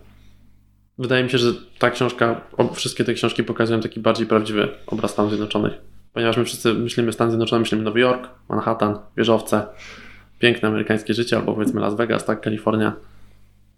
[0.97, 2.41] wydaje mi się, że ta książka,
[2.73, 5.92] wszystkie te książki pokazują taki bardziej prawdziwy obraz Stanów Zjednoczonych.
[6.13, 9.67] Ponieważ my wszyscy myślimy Stany Zjednoczone, myślimy Nowy Jork, Manhattan, wieżowce,
[10.39, 12.93] piękne amerykańskie życie, albo powiedzmy Las Vegas, tak, Kalifornia.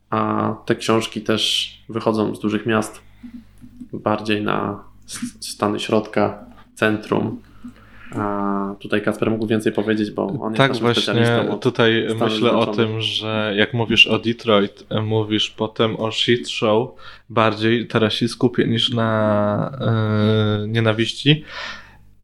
[0.10, 3.02] A te książki też wychodzą z dużych miast,
[3.94, 4.84] bardziej na
[5.40, 6.46] stany środka,
[6.76, 7.42] centrum.
[8.16, 12.66] A tutaj Kasper mógł więcej powiedzieć, bo on jest Tak naszym właśnie, tutaj myślę o
[12.66, 16.90] tym, że jak mówisz o Detroit, mówisz potem o shit show,
[17.30, 21.44] bardziej teraz się skupię niż na e, nienawiści.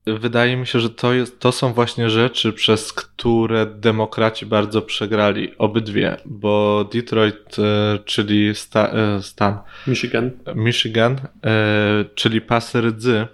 [0.05, 5.57] Wydaje mi się, że to, jest, to są właśnie rzeczy, przez które demokraci bardzo przegrali,
[5.57, 10.31] obydwie, bo Detroit, e, czyli sta, e, stan, Michigan.
[10.55, 13.27] Michigan, e, czyli pasy rdzy,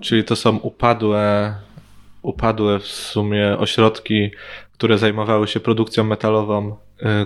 [0.00, 1.54] czyli to są upadłe,
[2.22, 4.30] upadłe w sumie ośrodki,
[4.72, 6.76] które zajmowały się produkcją metalową,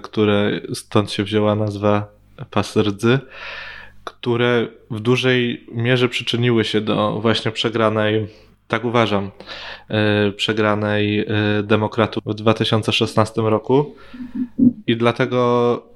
[0.03, 2.07] które stąd się wzięła nazwa
[2.51, 3.19] pasy rdzy,
[4.05, 8.29] które w dużej mierze przyczyniły się do właśnie przegranej,
[8.71, 9.31] tak uważam,
[9.89, 11.27] e, przegranej e,
[11.63, 13.95] demokratów w 2016 roku
[14.87, 15.91] i dlatego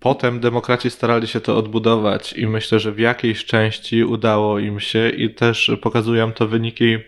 [0.00, 5.08] Potem demokraci starali się to odbudować i myślę, że w jakiejś części udało im się
[5.08, 7.00] i też pokazują to wyniki y,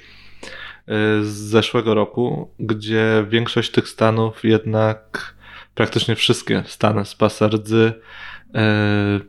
[1.22, 5.34] z zeszłego roku, gdzie większość tych stanów jednak
[5.74, 8.53] praktycznie wszystkie stany z pasa rdzy y,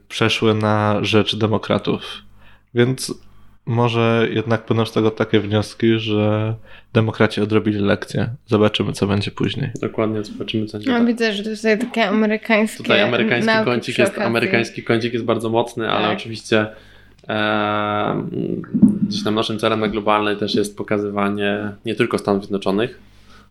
[0.08, 2.02] przeszły na rzecz demokratów.
[2.74, 3.14] Więc
[3.66, 6.56] może jednak płyną z tego takie wnioski, że
[6.94, 8.30] demokraci odrobili lekcję.
[8.48, 9.72] Zobaczymy, co będzie później.
[9.82, 10.92] Dokładnie, zobaczymy, co będzie.
[10.92, 11.08] No, tak.
[11.08, 15.90] widzę, że tutaj takie amerykańskie Tutaj amerykański nauki kącik jest, amerykański kącik jest bardzo mocny,
[15.92, 16.18] ale Tak.
[16.18, 16.68] oczywiście
[17.30, 18.24] e,
[19.08, 23.00] gdzieś tam naszym celem na globalnej też jest pokazywanie nie tylko Stanów Zjednoczonych,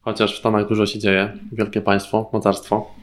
[0.03, 2.95] chociaż w Stanach dużo się dzieje, wielkie państwo, mocarstwo,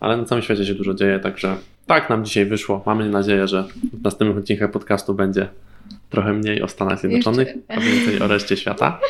[0.00, 1.56] ale na całym świecie się dużo dzieje, także
[1.86, 2.82] tak nam dzisiaj wyszło.
[2.86, 5.48] Mamy nadzieję, że w następnych odcinkach podcastu będzie
[6.12, 9.00] trochę mniej o Stanach Zjednoczonych, Jeszcze- a więcej o reszcie świata.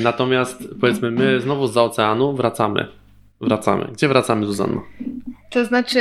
[0.00, 2.86] Natomiast powiedzmy, my znowu z oceanu wracamy.
[3.40, 3.84] Wracamy.
[3.92, 4.82] Gdzie wracamy, Zuzanno?
[5.50, 6.00] To znaczy,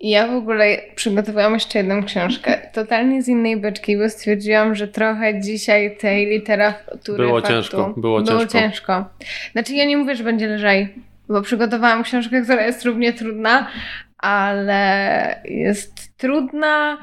[0.00, 5.40] ja w ogóle przygotowałam jeszcze jedną książkę, totalnie z innej beczki, bo stwierdziłam, że trochę
[5.40, 8.46] dzisiaj tej literatury Było faktu ciężko, było ciężko.
[8.46, 9.04] ciężko.
[9.52, 10.94] Znaczy, ja nie mówię, że będzie lżej,
[11.28, 13.66] bo przygotowałam książkę, która jest równie trudna,
[14.18, 16.98] ale jest trudna.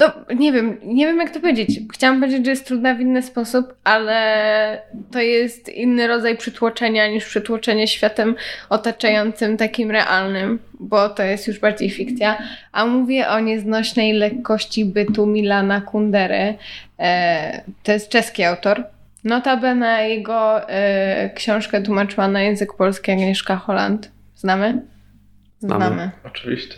[0.00, 1.80] No, nie wiem, nie wiem jak to powiedzieć.
[1.92, 4.82] Chciałam powiedzieć, że jest trudna w inny sposób, ale
[5.12, 8.34] to jest inny rodzaj przytłoczenia niż przytłoczenie światem
[8.68, 12.38] otaczającym takim realnym, bo to jest już bardziej fikcja.
[12.72, 16.54] A mówię o nieznośnej lekkości bytu Milana Kundery.
[16.98, 18.84] E, to jest czeski autor.
[19.24, 24.10] Notabene jego e, książkę tłumaczyła na język polski Agnieszka Holland.
[24.36, 24.93] Znamy?
[25.64, 26.10] Znamy.
[26.24, 26.74] Oczywiście.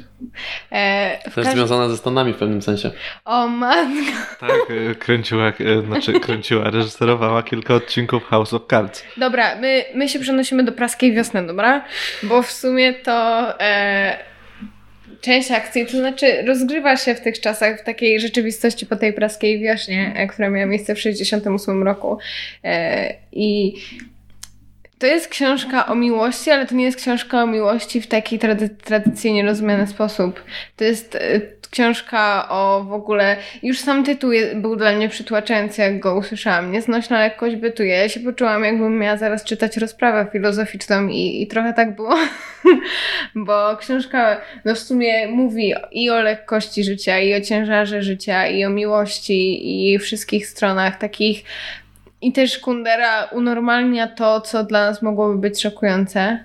[0.73, 2.91] E, w Też każdym- związana ze Stanami w pewnym sensie.
[3.25, 4.37] O matko.
[4.41, 4.51] Tak,
[4.91, 9.03] e, kręciła, e, znaczy kręciła, reżyserowała kilka odcinków House of Cards.
[9.17, 11.85] Dobra, my, my się przenosimy do praskiej wiosny, dobra?
[12.23, 14.19] Bo w sumie to e,
[15.21, 19.61] część akcji, to znaczy rozgrywa się w tych czasach, w takiej rzeczywistości po tej praskiej
[19.61, 22.19] wiośnie, e, która miała miejsce w 68 roku.
[22.65, 23.75] E, I
[24.99, 28.77] to jest książka o miłości, ale to nie jest książka o miłości w taki trady-
[28.85, 30.45] tradycyjnie rozumiany sposób.
[30.77, 31.41] To jest e,
[31.71, 33.37] książka o w ogóle.
[33.63, 36.73] Już sam tytuł je- był dla mnie przytłaczający, jak go usłyszałam.
[36.73, 37.83] Nieznośna lekkość bytu.
[37.83, 42.15] Ja się poczułam, jakbym miała zaraz czytać rozprawę filozoficzną, i, i trochę tak było,
[43.35, 48.65] bo książka no w sumie mówi i o lekkości życia, i o ciężarze życia, i
[48.65, 51.45] o miłości, i wszystkich stronach takich.
[52.23, 56.39] I też Kundera unormalnia to, co dla nas mogłoby być szokujące.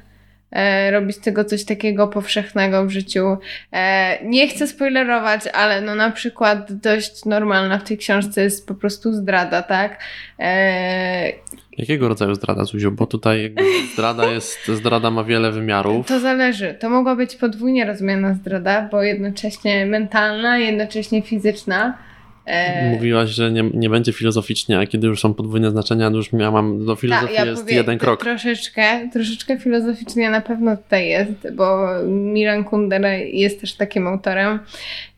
[0.51, 3.37] E, robi z tego coś takiego powszechnego w życiu.
[3.73, 8.75] E, nie chcę spoilerować, ale no na przykład dość normalna w tej książce jest po
[8.75, 9.99] prostu zdrada, tak?
[10.39, 11.31] E,
[11.77, 12.91] Jakiego rodzaju zdrada, Zuziu?
[12.91, 13.55] Bo tutaj
[13.93, 16.07] zdrada jest, zdrada ma wiele wymiarów.
[16.07, 16.77] to zależy.
[16.79, 21.97] To mogła być podwójnie rozumiana zdrada, bo jednocześnie mentalna, jednocześnie fizyczna.
[22.45, 26.29] E, Mówiłaś, że nie, nie będzie filozoficznie, a kiedy już są podwójne znaczenia, to już
[26.33, 28.21] ja mam do filozofii Tak, ja jest powie- jeden krok.
[28.21, 34.59] Troszeczkę, troszeczkę filozoficznie na pewno tutaj jest, bo Milan Kundera jest też takim autorem.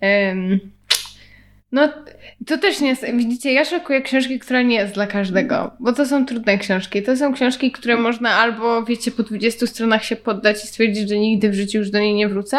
[0.01, 0.59] Em,
[1.71, 1.93] no,
[2.47, 6.05] to też nie jest, widzicie, ja szukuję książki, która nie jest dla każdego, bo to
[6.05, 7.03] są trudne książki.
[7.03, 11.17] To są książki, które można albo, wiecie, po 20 stronach się poddać i stwierdzić, że
[11.17, 12.57] nigdy w życiu już do niej nie wrócę,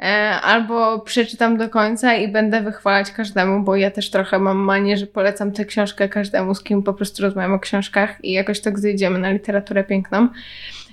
[0.00, 0.04] e,
[0.42, 5.06] albo przeczytam do końca i będę wychwalać każdemu, bo ja też trochę mam manię, że
[5.06, 9.18] polecam tę książkę każdemu, z kim po prostu rozmawiam o książkach i jakoś tak zejdziemy
[9.18, 10.28] na literaturę piękną.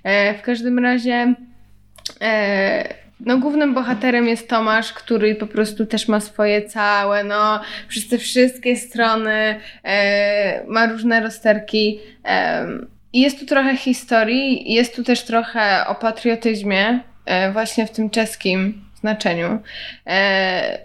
[0.04, 1.36] E, w każdym razie
[2.22, 8.08] e, no głównym bohaterem jest Tomasz, który po prostu też ma swoje całe, no przez
[8.08, 12.00] te wszystkie strony e, ma różne rozterki.
[12.26, 12.68] E,
[13.14, 18.82] jest tu trochę historii, jest tu też trochę o patriotyzmie, e, właśnie w tym czeskim
[19.00, 19.60] znaczeniu.
[20.08, 20.80] E,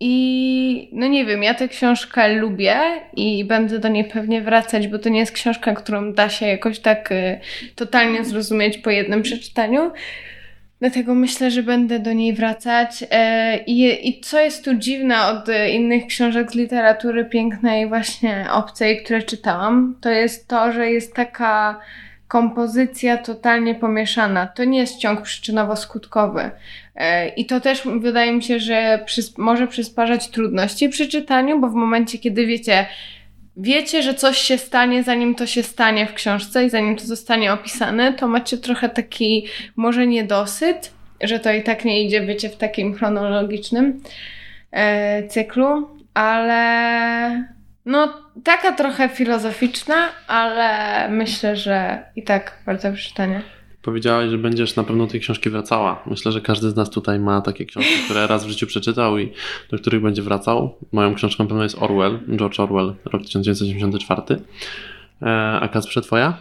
[0.00, 2.80] I no nie wiem, ja tę książkę lubię
[3.16, 6.78] i będę do niej pewnie wracać, bo to nie jest książka, którą da się jakoś
[6.78, 7.40] tak e,
[7.74, 9.92] totalnie zrozumieć po jednym przeczytaniu.
[10.80, 13.04] Dlatego myślę, że będę do niej wracać.
[13.10, 19.02] E, I, I co jest tu dziwne od innych książek z literatury pięknej, właśnie obcej,
[19.04, 21.80] które czytałam, to jest to, że jest taka
[22.28, 24.46] kompozycja totalnie pomieszana.
[24.46, 26.50] To nie jest ciąg przyczynowo-skutkowy.
[26.96, 31.68] E, I to też wydaje mi się, że przys- może przysparzać trudności przy czytaniu, bo
[31.68, 32.86] w momencie, kiedy wiecie,
[33.60, 37.52] wiecie, że coś się stanie, zanim to się stanie w książce i zanim to zostanie
[37.52, 39.46] opisane, to macie trochę taki
[39.76, 44.00] może niedosyt, że to i tak nie idzie, wiecie, w takim chronologicznym
[44.70, 47.44] e, cyklu, ale
[47.86, 53.42] no taka trochę filozoficzna, ale myślę, że i tak bardzo przeczytanie.
[53.82, 56.02] Powiedziałaś, że będziesz na pewno tej książki wracała.
[56.06, 59.32] Myślę, że każdy z nas tutaj ma takie książki, które raz w życiu przeczytał i
[59.70, 60.74] do których będzie wracał.
[60.92, 64.22] Moją książką pewno jest Orwell, George Orwell, rok 1984.
[65.22, 66.36] E, a Kacprze, twoja?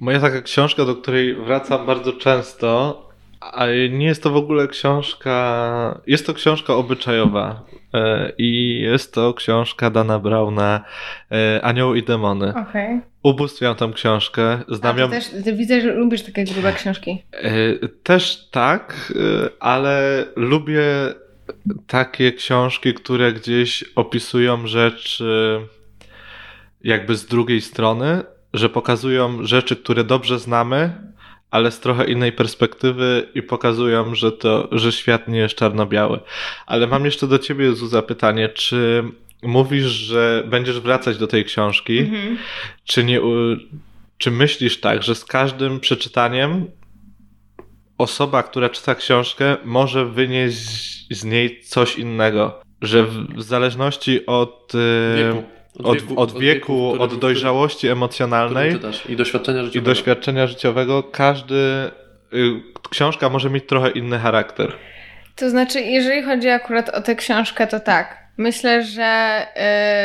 [0.00, 3.07] Moja taka książka, do której wracam bardzo często,
[3.40, 6.00] a nie jest to w ogóle książka.
[6.06, 7.64] Jest to książka obyczajowa.
[7.94, 10.84] e, i jest to książka Dana Browna
[11.32, 12.54] e, Anioł i demony.
[12.68, 13.00] Okej.
[13.22, 15.10] Ubóstwiam tą książkę, znam ją...
[15.10, 17.22] też widzę, że lubisz takie grube książki.
[17.32, 19.12] E, Też tak,
[19.60, 20.82] ale lubię
[21.86, 25.60] takie książki, które gdzieś opisują rzeczy
[26.84, 28.22] jakby z drugiej strony,
[28.54, 30.92] że pokazują rzeczy, które dobrze znamy,
[31.50, 36.20] ale z trochę innej perspektywy i pokazują, że to, że świat nie jest czarno-biały.
[36.66, 39.04] Ale mam jeszcze do ciebie, Zuza, pytanie, czy
[39.42, 42.38] mówisz, że będziesz wracać do tej książki, Mhm.
[42.84, 43.20] czy nie,
[44.18, 46.66] czy myślisz tak, że z każdym przeczytaniem
[47.98, 52.60] osoba, która czyta książkę, może wynieść z niej coś innego?
[52.82, 54.72] Że w, w zależności od,
[55.86, 56.20] e, Wieku.
[56.20, 58.76] od, od, wieku, którym- od dojrzałości którym emocjonalnej.
[59.08, 59.90] I doświadczenia i życiowego.
[59.90, 61.54] doświadczenia życiowego, każdy
[62.34, 64.72] y, książka może mieć trochę inny charakter.
[65.36, 68.18] To znaczy, jeżeli chodzi akurat o tę książkę, to tak.
[68.36, 69.40] Myślę, że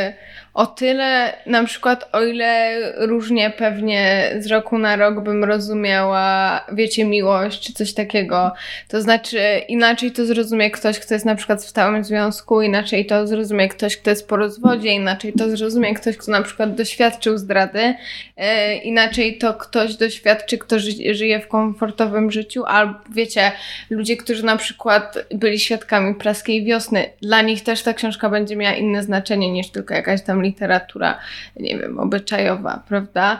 [0.09, 6.59] y, o tyle, na przykład, o ile różnie pewnie z roku na rok bym rozumiała,
[6.73, 8.51] wiecie, miłość czy coś takiego.
[8.87, 13.27] To znaczy, inaczej to zrozumie ktoś, kto jest na przykład w stałym związku, inaczej to
[13.27, 17.79] zrozumie ktoś, kto jest po rozwodzie, inaczej to zrozumie ktoś, kto na przykład doświadczył zdrady,
[17.81, 23.51] y, inaczej to ktoś doświadczy, kto ży- żyje w komfortowym życiu, albo wiecie,
[23.89, 28.75] ludzie, którzy na przykład byli świadkami praskiej wiosny, dla nich też ta książka będzie miała
[28.75, 31.19] inne znaczenie niż tylko jakaś tam literatura,
[31.55, 33.39] nie wiem, obyczajowa, prawda?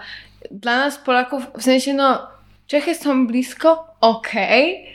[0.52, 2.28] Dla nas Polaków, w sensie no,
[2.68, 4.88] Czechy są blisko, okej,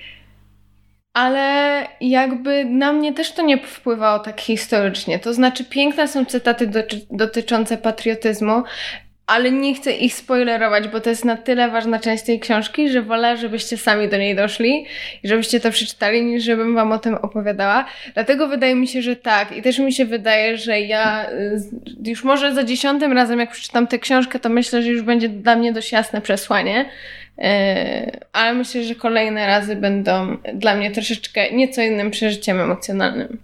[1.12, 5.18] ale jakby na mnie też to nie wpływało tak historycznie.
[5.18, 8.62] To znaczy, piękne są cytaty doty- dotyczące patriotyzmu,
[9.28, 13.02] ale nie chcę ich spoilerować, bo to jest na tyle ważna część tej książki, że
[13.02, 14.86] wolę, żebyście sami do niej doszli
[15.22, 17.84] i żebyście to przeczytali, niż żebym wam o tym opowiadała.
[18.14, 19.56] Dlatego wydaje mi się, że tak.
[19.56, 23.86] I też mi się wydaje, że ja y, już może za dziesiątym razem, jak przeczytam
[23.86, 26.84] tę książkę, to myślę, że już będzie dla mnie dość jasne przesłanie.
[27.38, 27.44] Yy,
[28.32, 33.38] ale myślę, że kolejne razy będą dla mnie troszeczkę nieco innym przeżyciem emocjonalnym.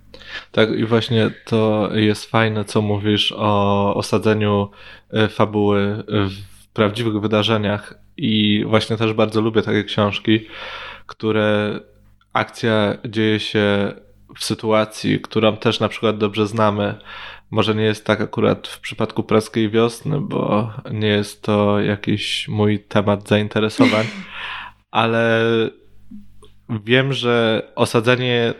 [0.53, 4.71] Tak, i właśnie to jest fajne, co mówisz o osadzeniu
[5.13, 7.95] e, fabuły w prawdziwych wydarzeniach.
[8.17, 10.47] I właśnie też bardzo lubię takie książki,
[11.07, 11.81] które
[12.33, 13.93] akcja dzieje się
[14.39, 16.95] w sytuacji, którą też na przykład dobrze znamy.
[17.51, 22.79] Może nie jest tak akurat w przypadku praskiej wiosny, bo nie jest to jakiś mój
[22.79, 24.07] temat zainteresowań,
[24.91, 25.41] ale
[26.69, 28.55] wiem, że osadzenie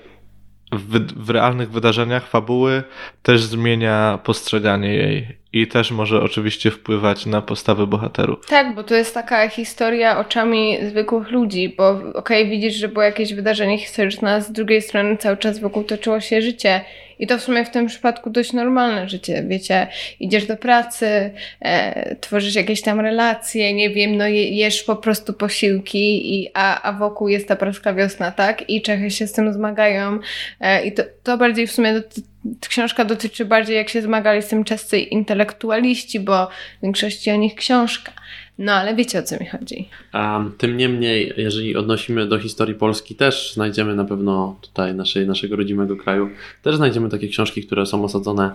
[0.73, 2.83] w, w realnych wydarzeniach fabuły
[3.23, 8.47] też zmienia postrzeganie jej i też może oczywiście wpływać na postawy bohaterów.
[8.47, 13.35] Tak, bo to jest taka historia oczami zwykłych ludzi, bo okej, widzisz, że było jakieś
[13.35, 16.81] wydarzenie historyczne, a z drugiej strony cały czas wokół toczyło się życie.
[17.19, 19.87] I to w sumie w tym przypadku dość normalne życie, wiecie,
[20.21, 21.31] idziesz do pracy,
[21.61, 26.83] e, tworzysz jakieś tam relacje, nie wiem, no je, jesz po prostu posiłki, i, a,
[26.83, 28.71] a wokół jest ta praska wiosna, tak?
[28.71, 30.19] I Czechy się z tym zmagają.
[30.61, 32.34] E, I to, to bardziej w sumie doty-
[32.69, 37.55] książka dotyczy bardziej jak się zmagali z tym czescy intelektualiści, bo w większości o nich
[37.55, 38.13] książka.
[38.59, 39.89] No ale wiecie o co mi chodzi.
[40.13, 45.57] A, tym niemniej, jeżeli odnosimy do historii Polski, też znajdziemy na pewno tutaj naszej, naszego
[45.57, 46.31] rodzimego kraju,
[46.63, 48.53] też znajdziemy takie książki, które są osadzone e,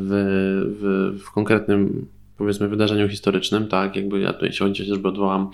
[0.00, 0.10] w,
[0.80, 2.06] w, w konkretnym
[2.38, 5.50] powiedzmy wydarzeniu historycznym, tak, jakby ja tutaj się chociażby odwołam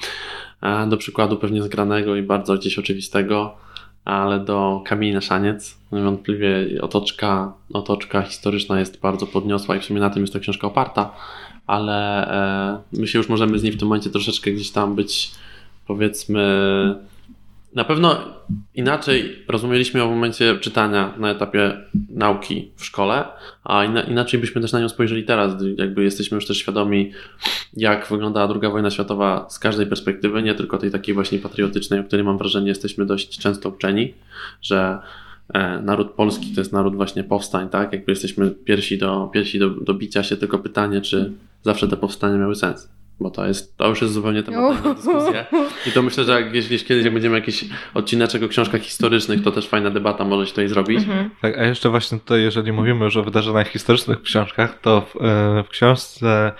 [0.88, 3.56] do przykładu pewnie zgranego i bardzo gdzieś oczywistego,
[4.04, 5.78] ale do Kamieni na Szaniec.
[5.92, 10.66] Niewątpliwie otoczka, otoczka historyczna jest bardzo podniosła i w sumie na tym jest ta książka
[10.66, 11.14] oparta,
[11.66, 15.30] ale e, my się już możemy z niej w tym momencie troszeczkę gdzieś tam być,
[15.86, 16.44] powiedzmy,
[17.74, 18.16] na pewno
[18.74, 21.76] inaczej rozumieliśmy ją w momencie czytania na etapie
[22.08, 23.24] nauki w szkole,
[23.64, 27.12] a ina, inaczej byśmy też na nią spojrzeli teraz, jakby jesteśmy już też świadomi,
[27.76, 32.04] jak wyglądała II wojna światowa z każdej perspektywy, nie tylko tej takiej właśnie patriotycznej, o
[32.04, 34.14] której mam wrażenie jesteśmy dość często uczeni,
[34.62, 34.98] że
[35.54, 37.92] e, naród polski to jest naród właśnie powstań, tak?
[37.92, 42.38] Jakby jesteśmy pierwsi do, pierwsi do, do bicia się, tylko pytanie, czy zawsze te powstania
[42.38, 42.88] miały sens.
[43.20, 45.46] Bo to jest, to już jest zupełnie temat na dyskusję.
[45.86, 47.64] I to myślę, że jak gdzieś kiedyś jak będziemy jakiś
[47.94, 50.98] odcineczek o książkach historycznych, to też fajna debata może się tutaj zrobić.
[50.98, 51.30] Mhm.
[51.42, 55.16] Tak, a jeszcze właśnie tutaj, jeżeli mówimy już o wydarzeniach historycznych w książkach, to w,
[55.16, 56.52] e, w książce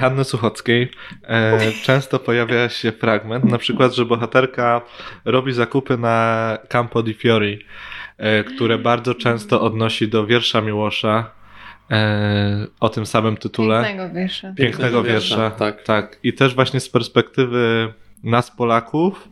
[0.00, 0.90] Hanny Suchockiej
[1.24, 4.80] e, często pojawia się fragment, na przykład, że bohaterka
[5.24, 7.58] robi zakupy na Campo di Fiori,
[8.18, 11.37] e, które bardzo często odnosi do wiersza Miłosza
[12.80, 13.84] o tym samym tytule.
[13.84, 14.52] Pięknego wiersza.
[14.56, 15.50] Pięknego wiersza.
[15.50, 15.82] Tak.
[15.82, 16.18] Tak.
[16.22, 17.92] I też właśnie z perspektywy
[18.24, 19.28] nas, Polaków,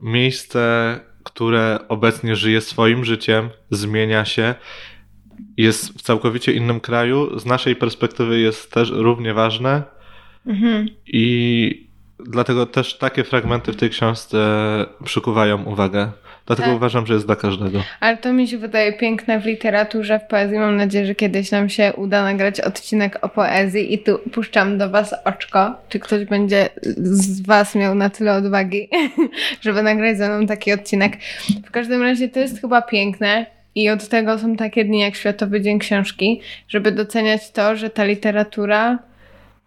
[0.00, 4.54] miejsce, które obecnie żyje swoim życiem, zmienia się.
[5.56, 9.82] jest w całkowicie innym kraju, z naszej perspektywy jest też równie ważne
[10.46, 10.88] Mhm.
[11.06, 11.88] i
[12.26, 14.38] dlatego też takie fragmenty w tej książce
[15.04, 16.12] przykuwają uwagę.
[16.48, 16.76] Dlatego Tak.
[16.76, 17.82] uważam, że jest dla każdego.
[18.00, 20.58] Ale to mi się wydaje piękne w literaturze, w poezji.
[20.58, 24.90] Mam nadzieję, że kiedyś nam się uda nagrać odcinek o poezji i tu puszczam do
[24.90, 25.74] Was oczko.
[25.88, 26.68] Czy ktoś będzie
[27.02, 28.88] z Was miał na tyle odwagi,
[29.64, 31.16] żeby nagrać ze mną taki odcinek.
[31.66, 35.60] W każdym razie to jest chyba piękne i od tego są takie dni jak Światowy
[35.60, 38.98] Dzień Książki, żeby doceniać to, że ta literatura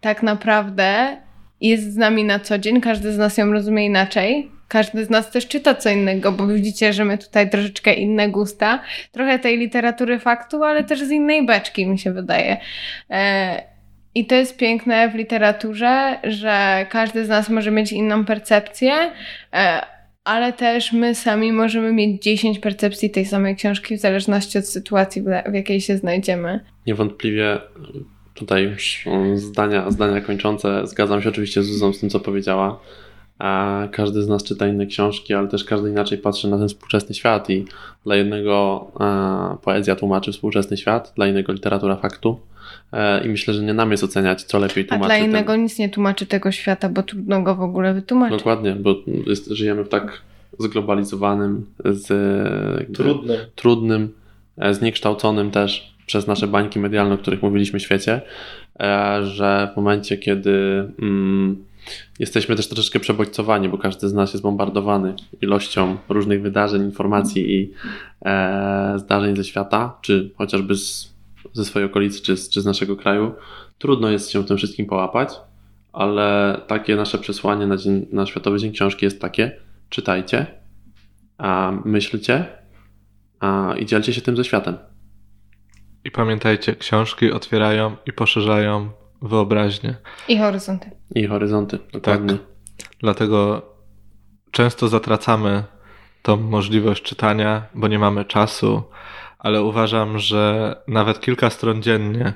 [0.00, 1.16] tak naprawdę
[1.60, 2.80] jest z nami na co dzień.
[2.80, 4.50] Każdy z nas ją rozumie inaczej.
[4.72, 8.82] Każdy z nas też czyta co innego, bo widzicie, że my tutaj troszeczkę inne gusta.
[9.12, 12.56] Trochę tej literatury faktu, ale też z innej beczki, mi się wydaje.
[13.10, 13.62] E,
[14.14, 18.92] I to jest piękne w literaturze, że każdy z nas może mieć inną percepcję,
[19.52, 19.80] e,
[20.24, 25.22] ale też my sami możemy mieć 10 percepcji tej samej książki w zależności od sytuacji,
[25.22, 26.60] w- jakiej się znajdziemy.
[26.86, 27.58] Niewątpliwie
[28.34, 30.86] tutaj już mm, zdania, zdania kończące.
[30.86, 32.80] Zgadzam się oczywiście z Zuzą z tym, co powiedziała.
[33.42, 37.14] A każdy z nas czyta inne książki, ale też każdy inaczej patrzy na ten współczesny
[37.14, 37.64] świat i
[38.04, 42.40] dla jednego e, poezja tłumaczy współczesny świat, dla innego literatura faktu.
[42.92, 45.08] E, I myślę, że nie nam jest oceniać, co lepiej A tłumaczy.
[45.08, 48.38] dla ten- innego nic nie tłumaczy tego świata, bo trudno go w ogóle wytłumaczyć.
[48.38, 48.94] Dokładnie, bo
[49.26, 50.22] jest, żyjemy w tak
[50.58, 52.08] zglobalizowanym, z,
[52.78, 53.38] jakby, Trudny.
[53.56, 54.12] trudnym,
[54.58, 58.20] e, zniekształconym też przez nasze bańki medialne, o których mówiliśmy świecie,
[58.80, 61.64] e, że w momencie, kiedy mm,
[62.18, 67.72] jesteśmy też troszeczkę przebodźcowani, bo każdy z nas jest bombardowany ilością różnych wydarzeń, informacji i
[68.24, 71.14] e, zdarzeń ze świata, czy chociażby z,
[71.52, 73.34] ze swojej okolicy, czy czy z naszego kraju,
[73.78, 75.34] trudno jest się w tym wszystkim połapać,
[75.92, 79.56] ale takie nasze przesłanie na, dzień, na Światowy Dzień Książki jest takie,
[79.88, 80.46] czytajcie,
[81.38, 82.44] a myślcie
[83.40, 84.78] a, i dzielcie się tym ze światem.
[86.04, 88.90] I pamiętajcie, książki otwierają i poszerzają
[89.22, 89.94] wyobraźnię.
[90.28, 90.90] I horyzonty.
[91.14, 92.36] I horyzonty, dokładnie.
[93.00, 93.62] Dlatego
[94.50, 95.64] często zatracamy
[96.22, 98.82] tą możliwość czytania, bo nie mamy czasu,
[99.38, 102.32] ale uważam, że nawet kilka stron dziennie,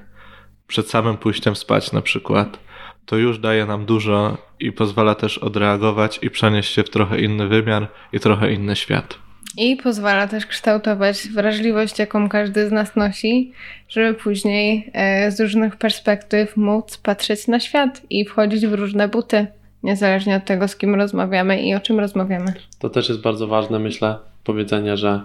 [0.67, 2.59] przed samym pójściem spać na przykład,
[3.07, 7.49] to już daje nam dużo i pozwala też odreagować i przenieść się w trochę inny
[7.49, 9.26] wymiar i trochę inny świat.
[9.57, 13.53] I pozwala też kształtować wrażliwość, jaką każdy z nas nosi,
[13.89, 19.47] żeby później e, z różnych perspektyw móc patrzeć na świat i wchodzić w różne buty,
[19.83, 22.55] niezależnie od tego, z kim rozmawiamy i o czym rozmawiamy.
[22.79, 25.21] To też jest bardzo ważne, myślę, powiedzenie, że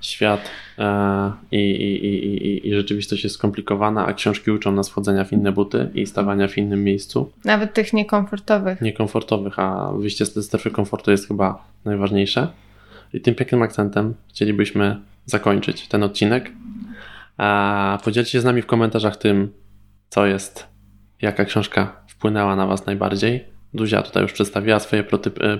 [0.00, 5.24] świat e, i, i, i, i, i rzeczywistość jest skomplikowana, a książki uczą nas wchodzenia
[5.24, 8.80] w inne buty i stawania w innym miejscu, Nawet tych niekomfortowych.
[8.80, 12.48] niekomfortowych, a wyjście z tej strefy komfortu jest chyba najważniejsze.
[13.12, 14.96] I tym pięknym akcentem chcielibyśmy
[15.26, 16.52] zakończyć ten odcinek.
[17.36, 19.52] A podzielcie się z nami w komentarzach tym,
[20.08, 20.66] co jest,
[21.22, 23.44] jaka książka wpłynęła na Was najbardziej.
[23.74, 25.04] Duzia tutaj już przedstawiła swoje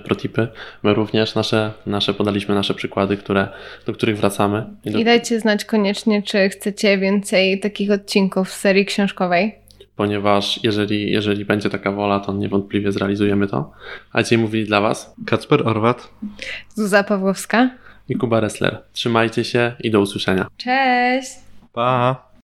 [0.03, 0.47] protypy, e.
[0.83, 3.47] My również nasze, nasze podaliśmy nasze przykłady, które,
[3.85, 4.65] do których wracamy.
[4.85, 9.55] I do, I dajcie znać koniecznie, czy chcecie więcej takich odcinków z serii książkowej.
[9.95, 13.71] Ponieważ jeżeli, jeżeli będzie taka wola, to niewątpliwie zrealizujemy to.
[14.13, 16.09] A dzisiaj mówili dla Was Kacper Orwat.
[16.75, 17.69] Zuza Pawłowska.
[18.09, 18.81] i Kuba Ressler.
[18.93, 20.47] Trzymajcie się i do usłyszenia.
[20.57, 21.31] Cześć!
[21.73, 22.32] Pa!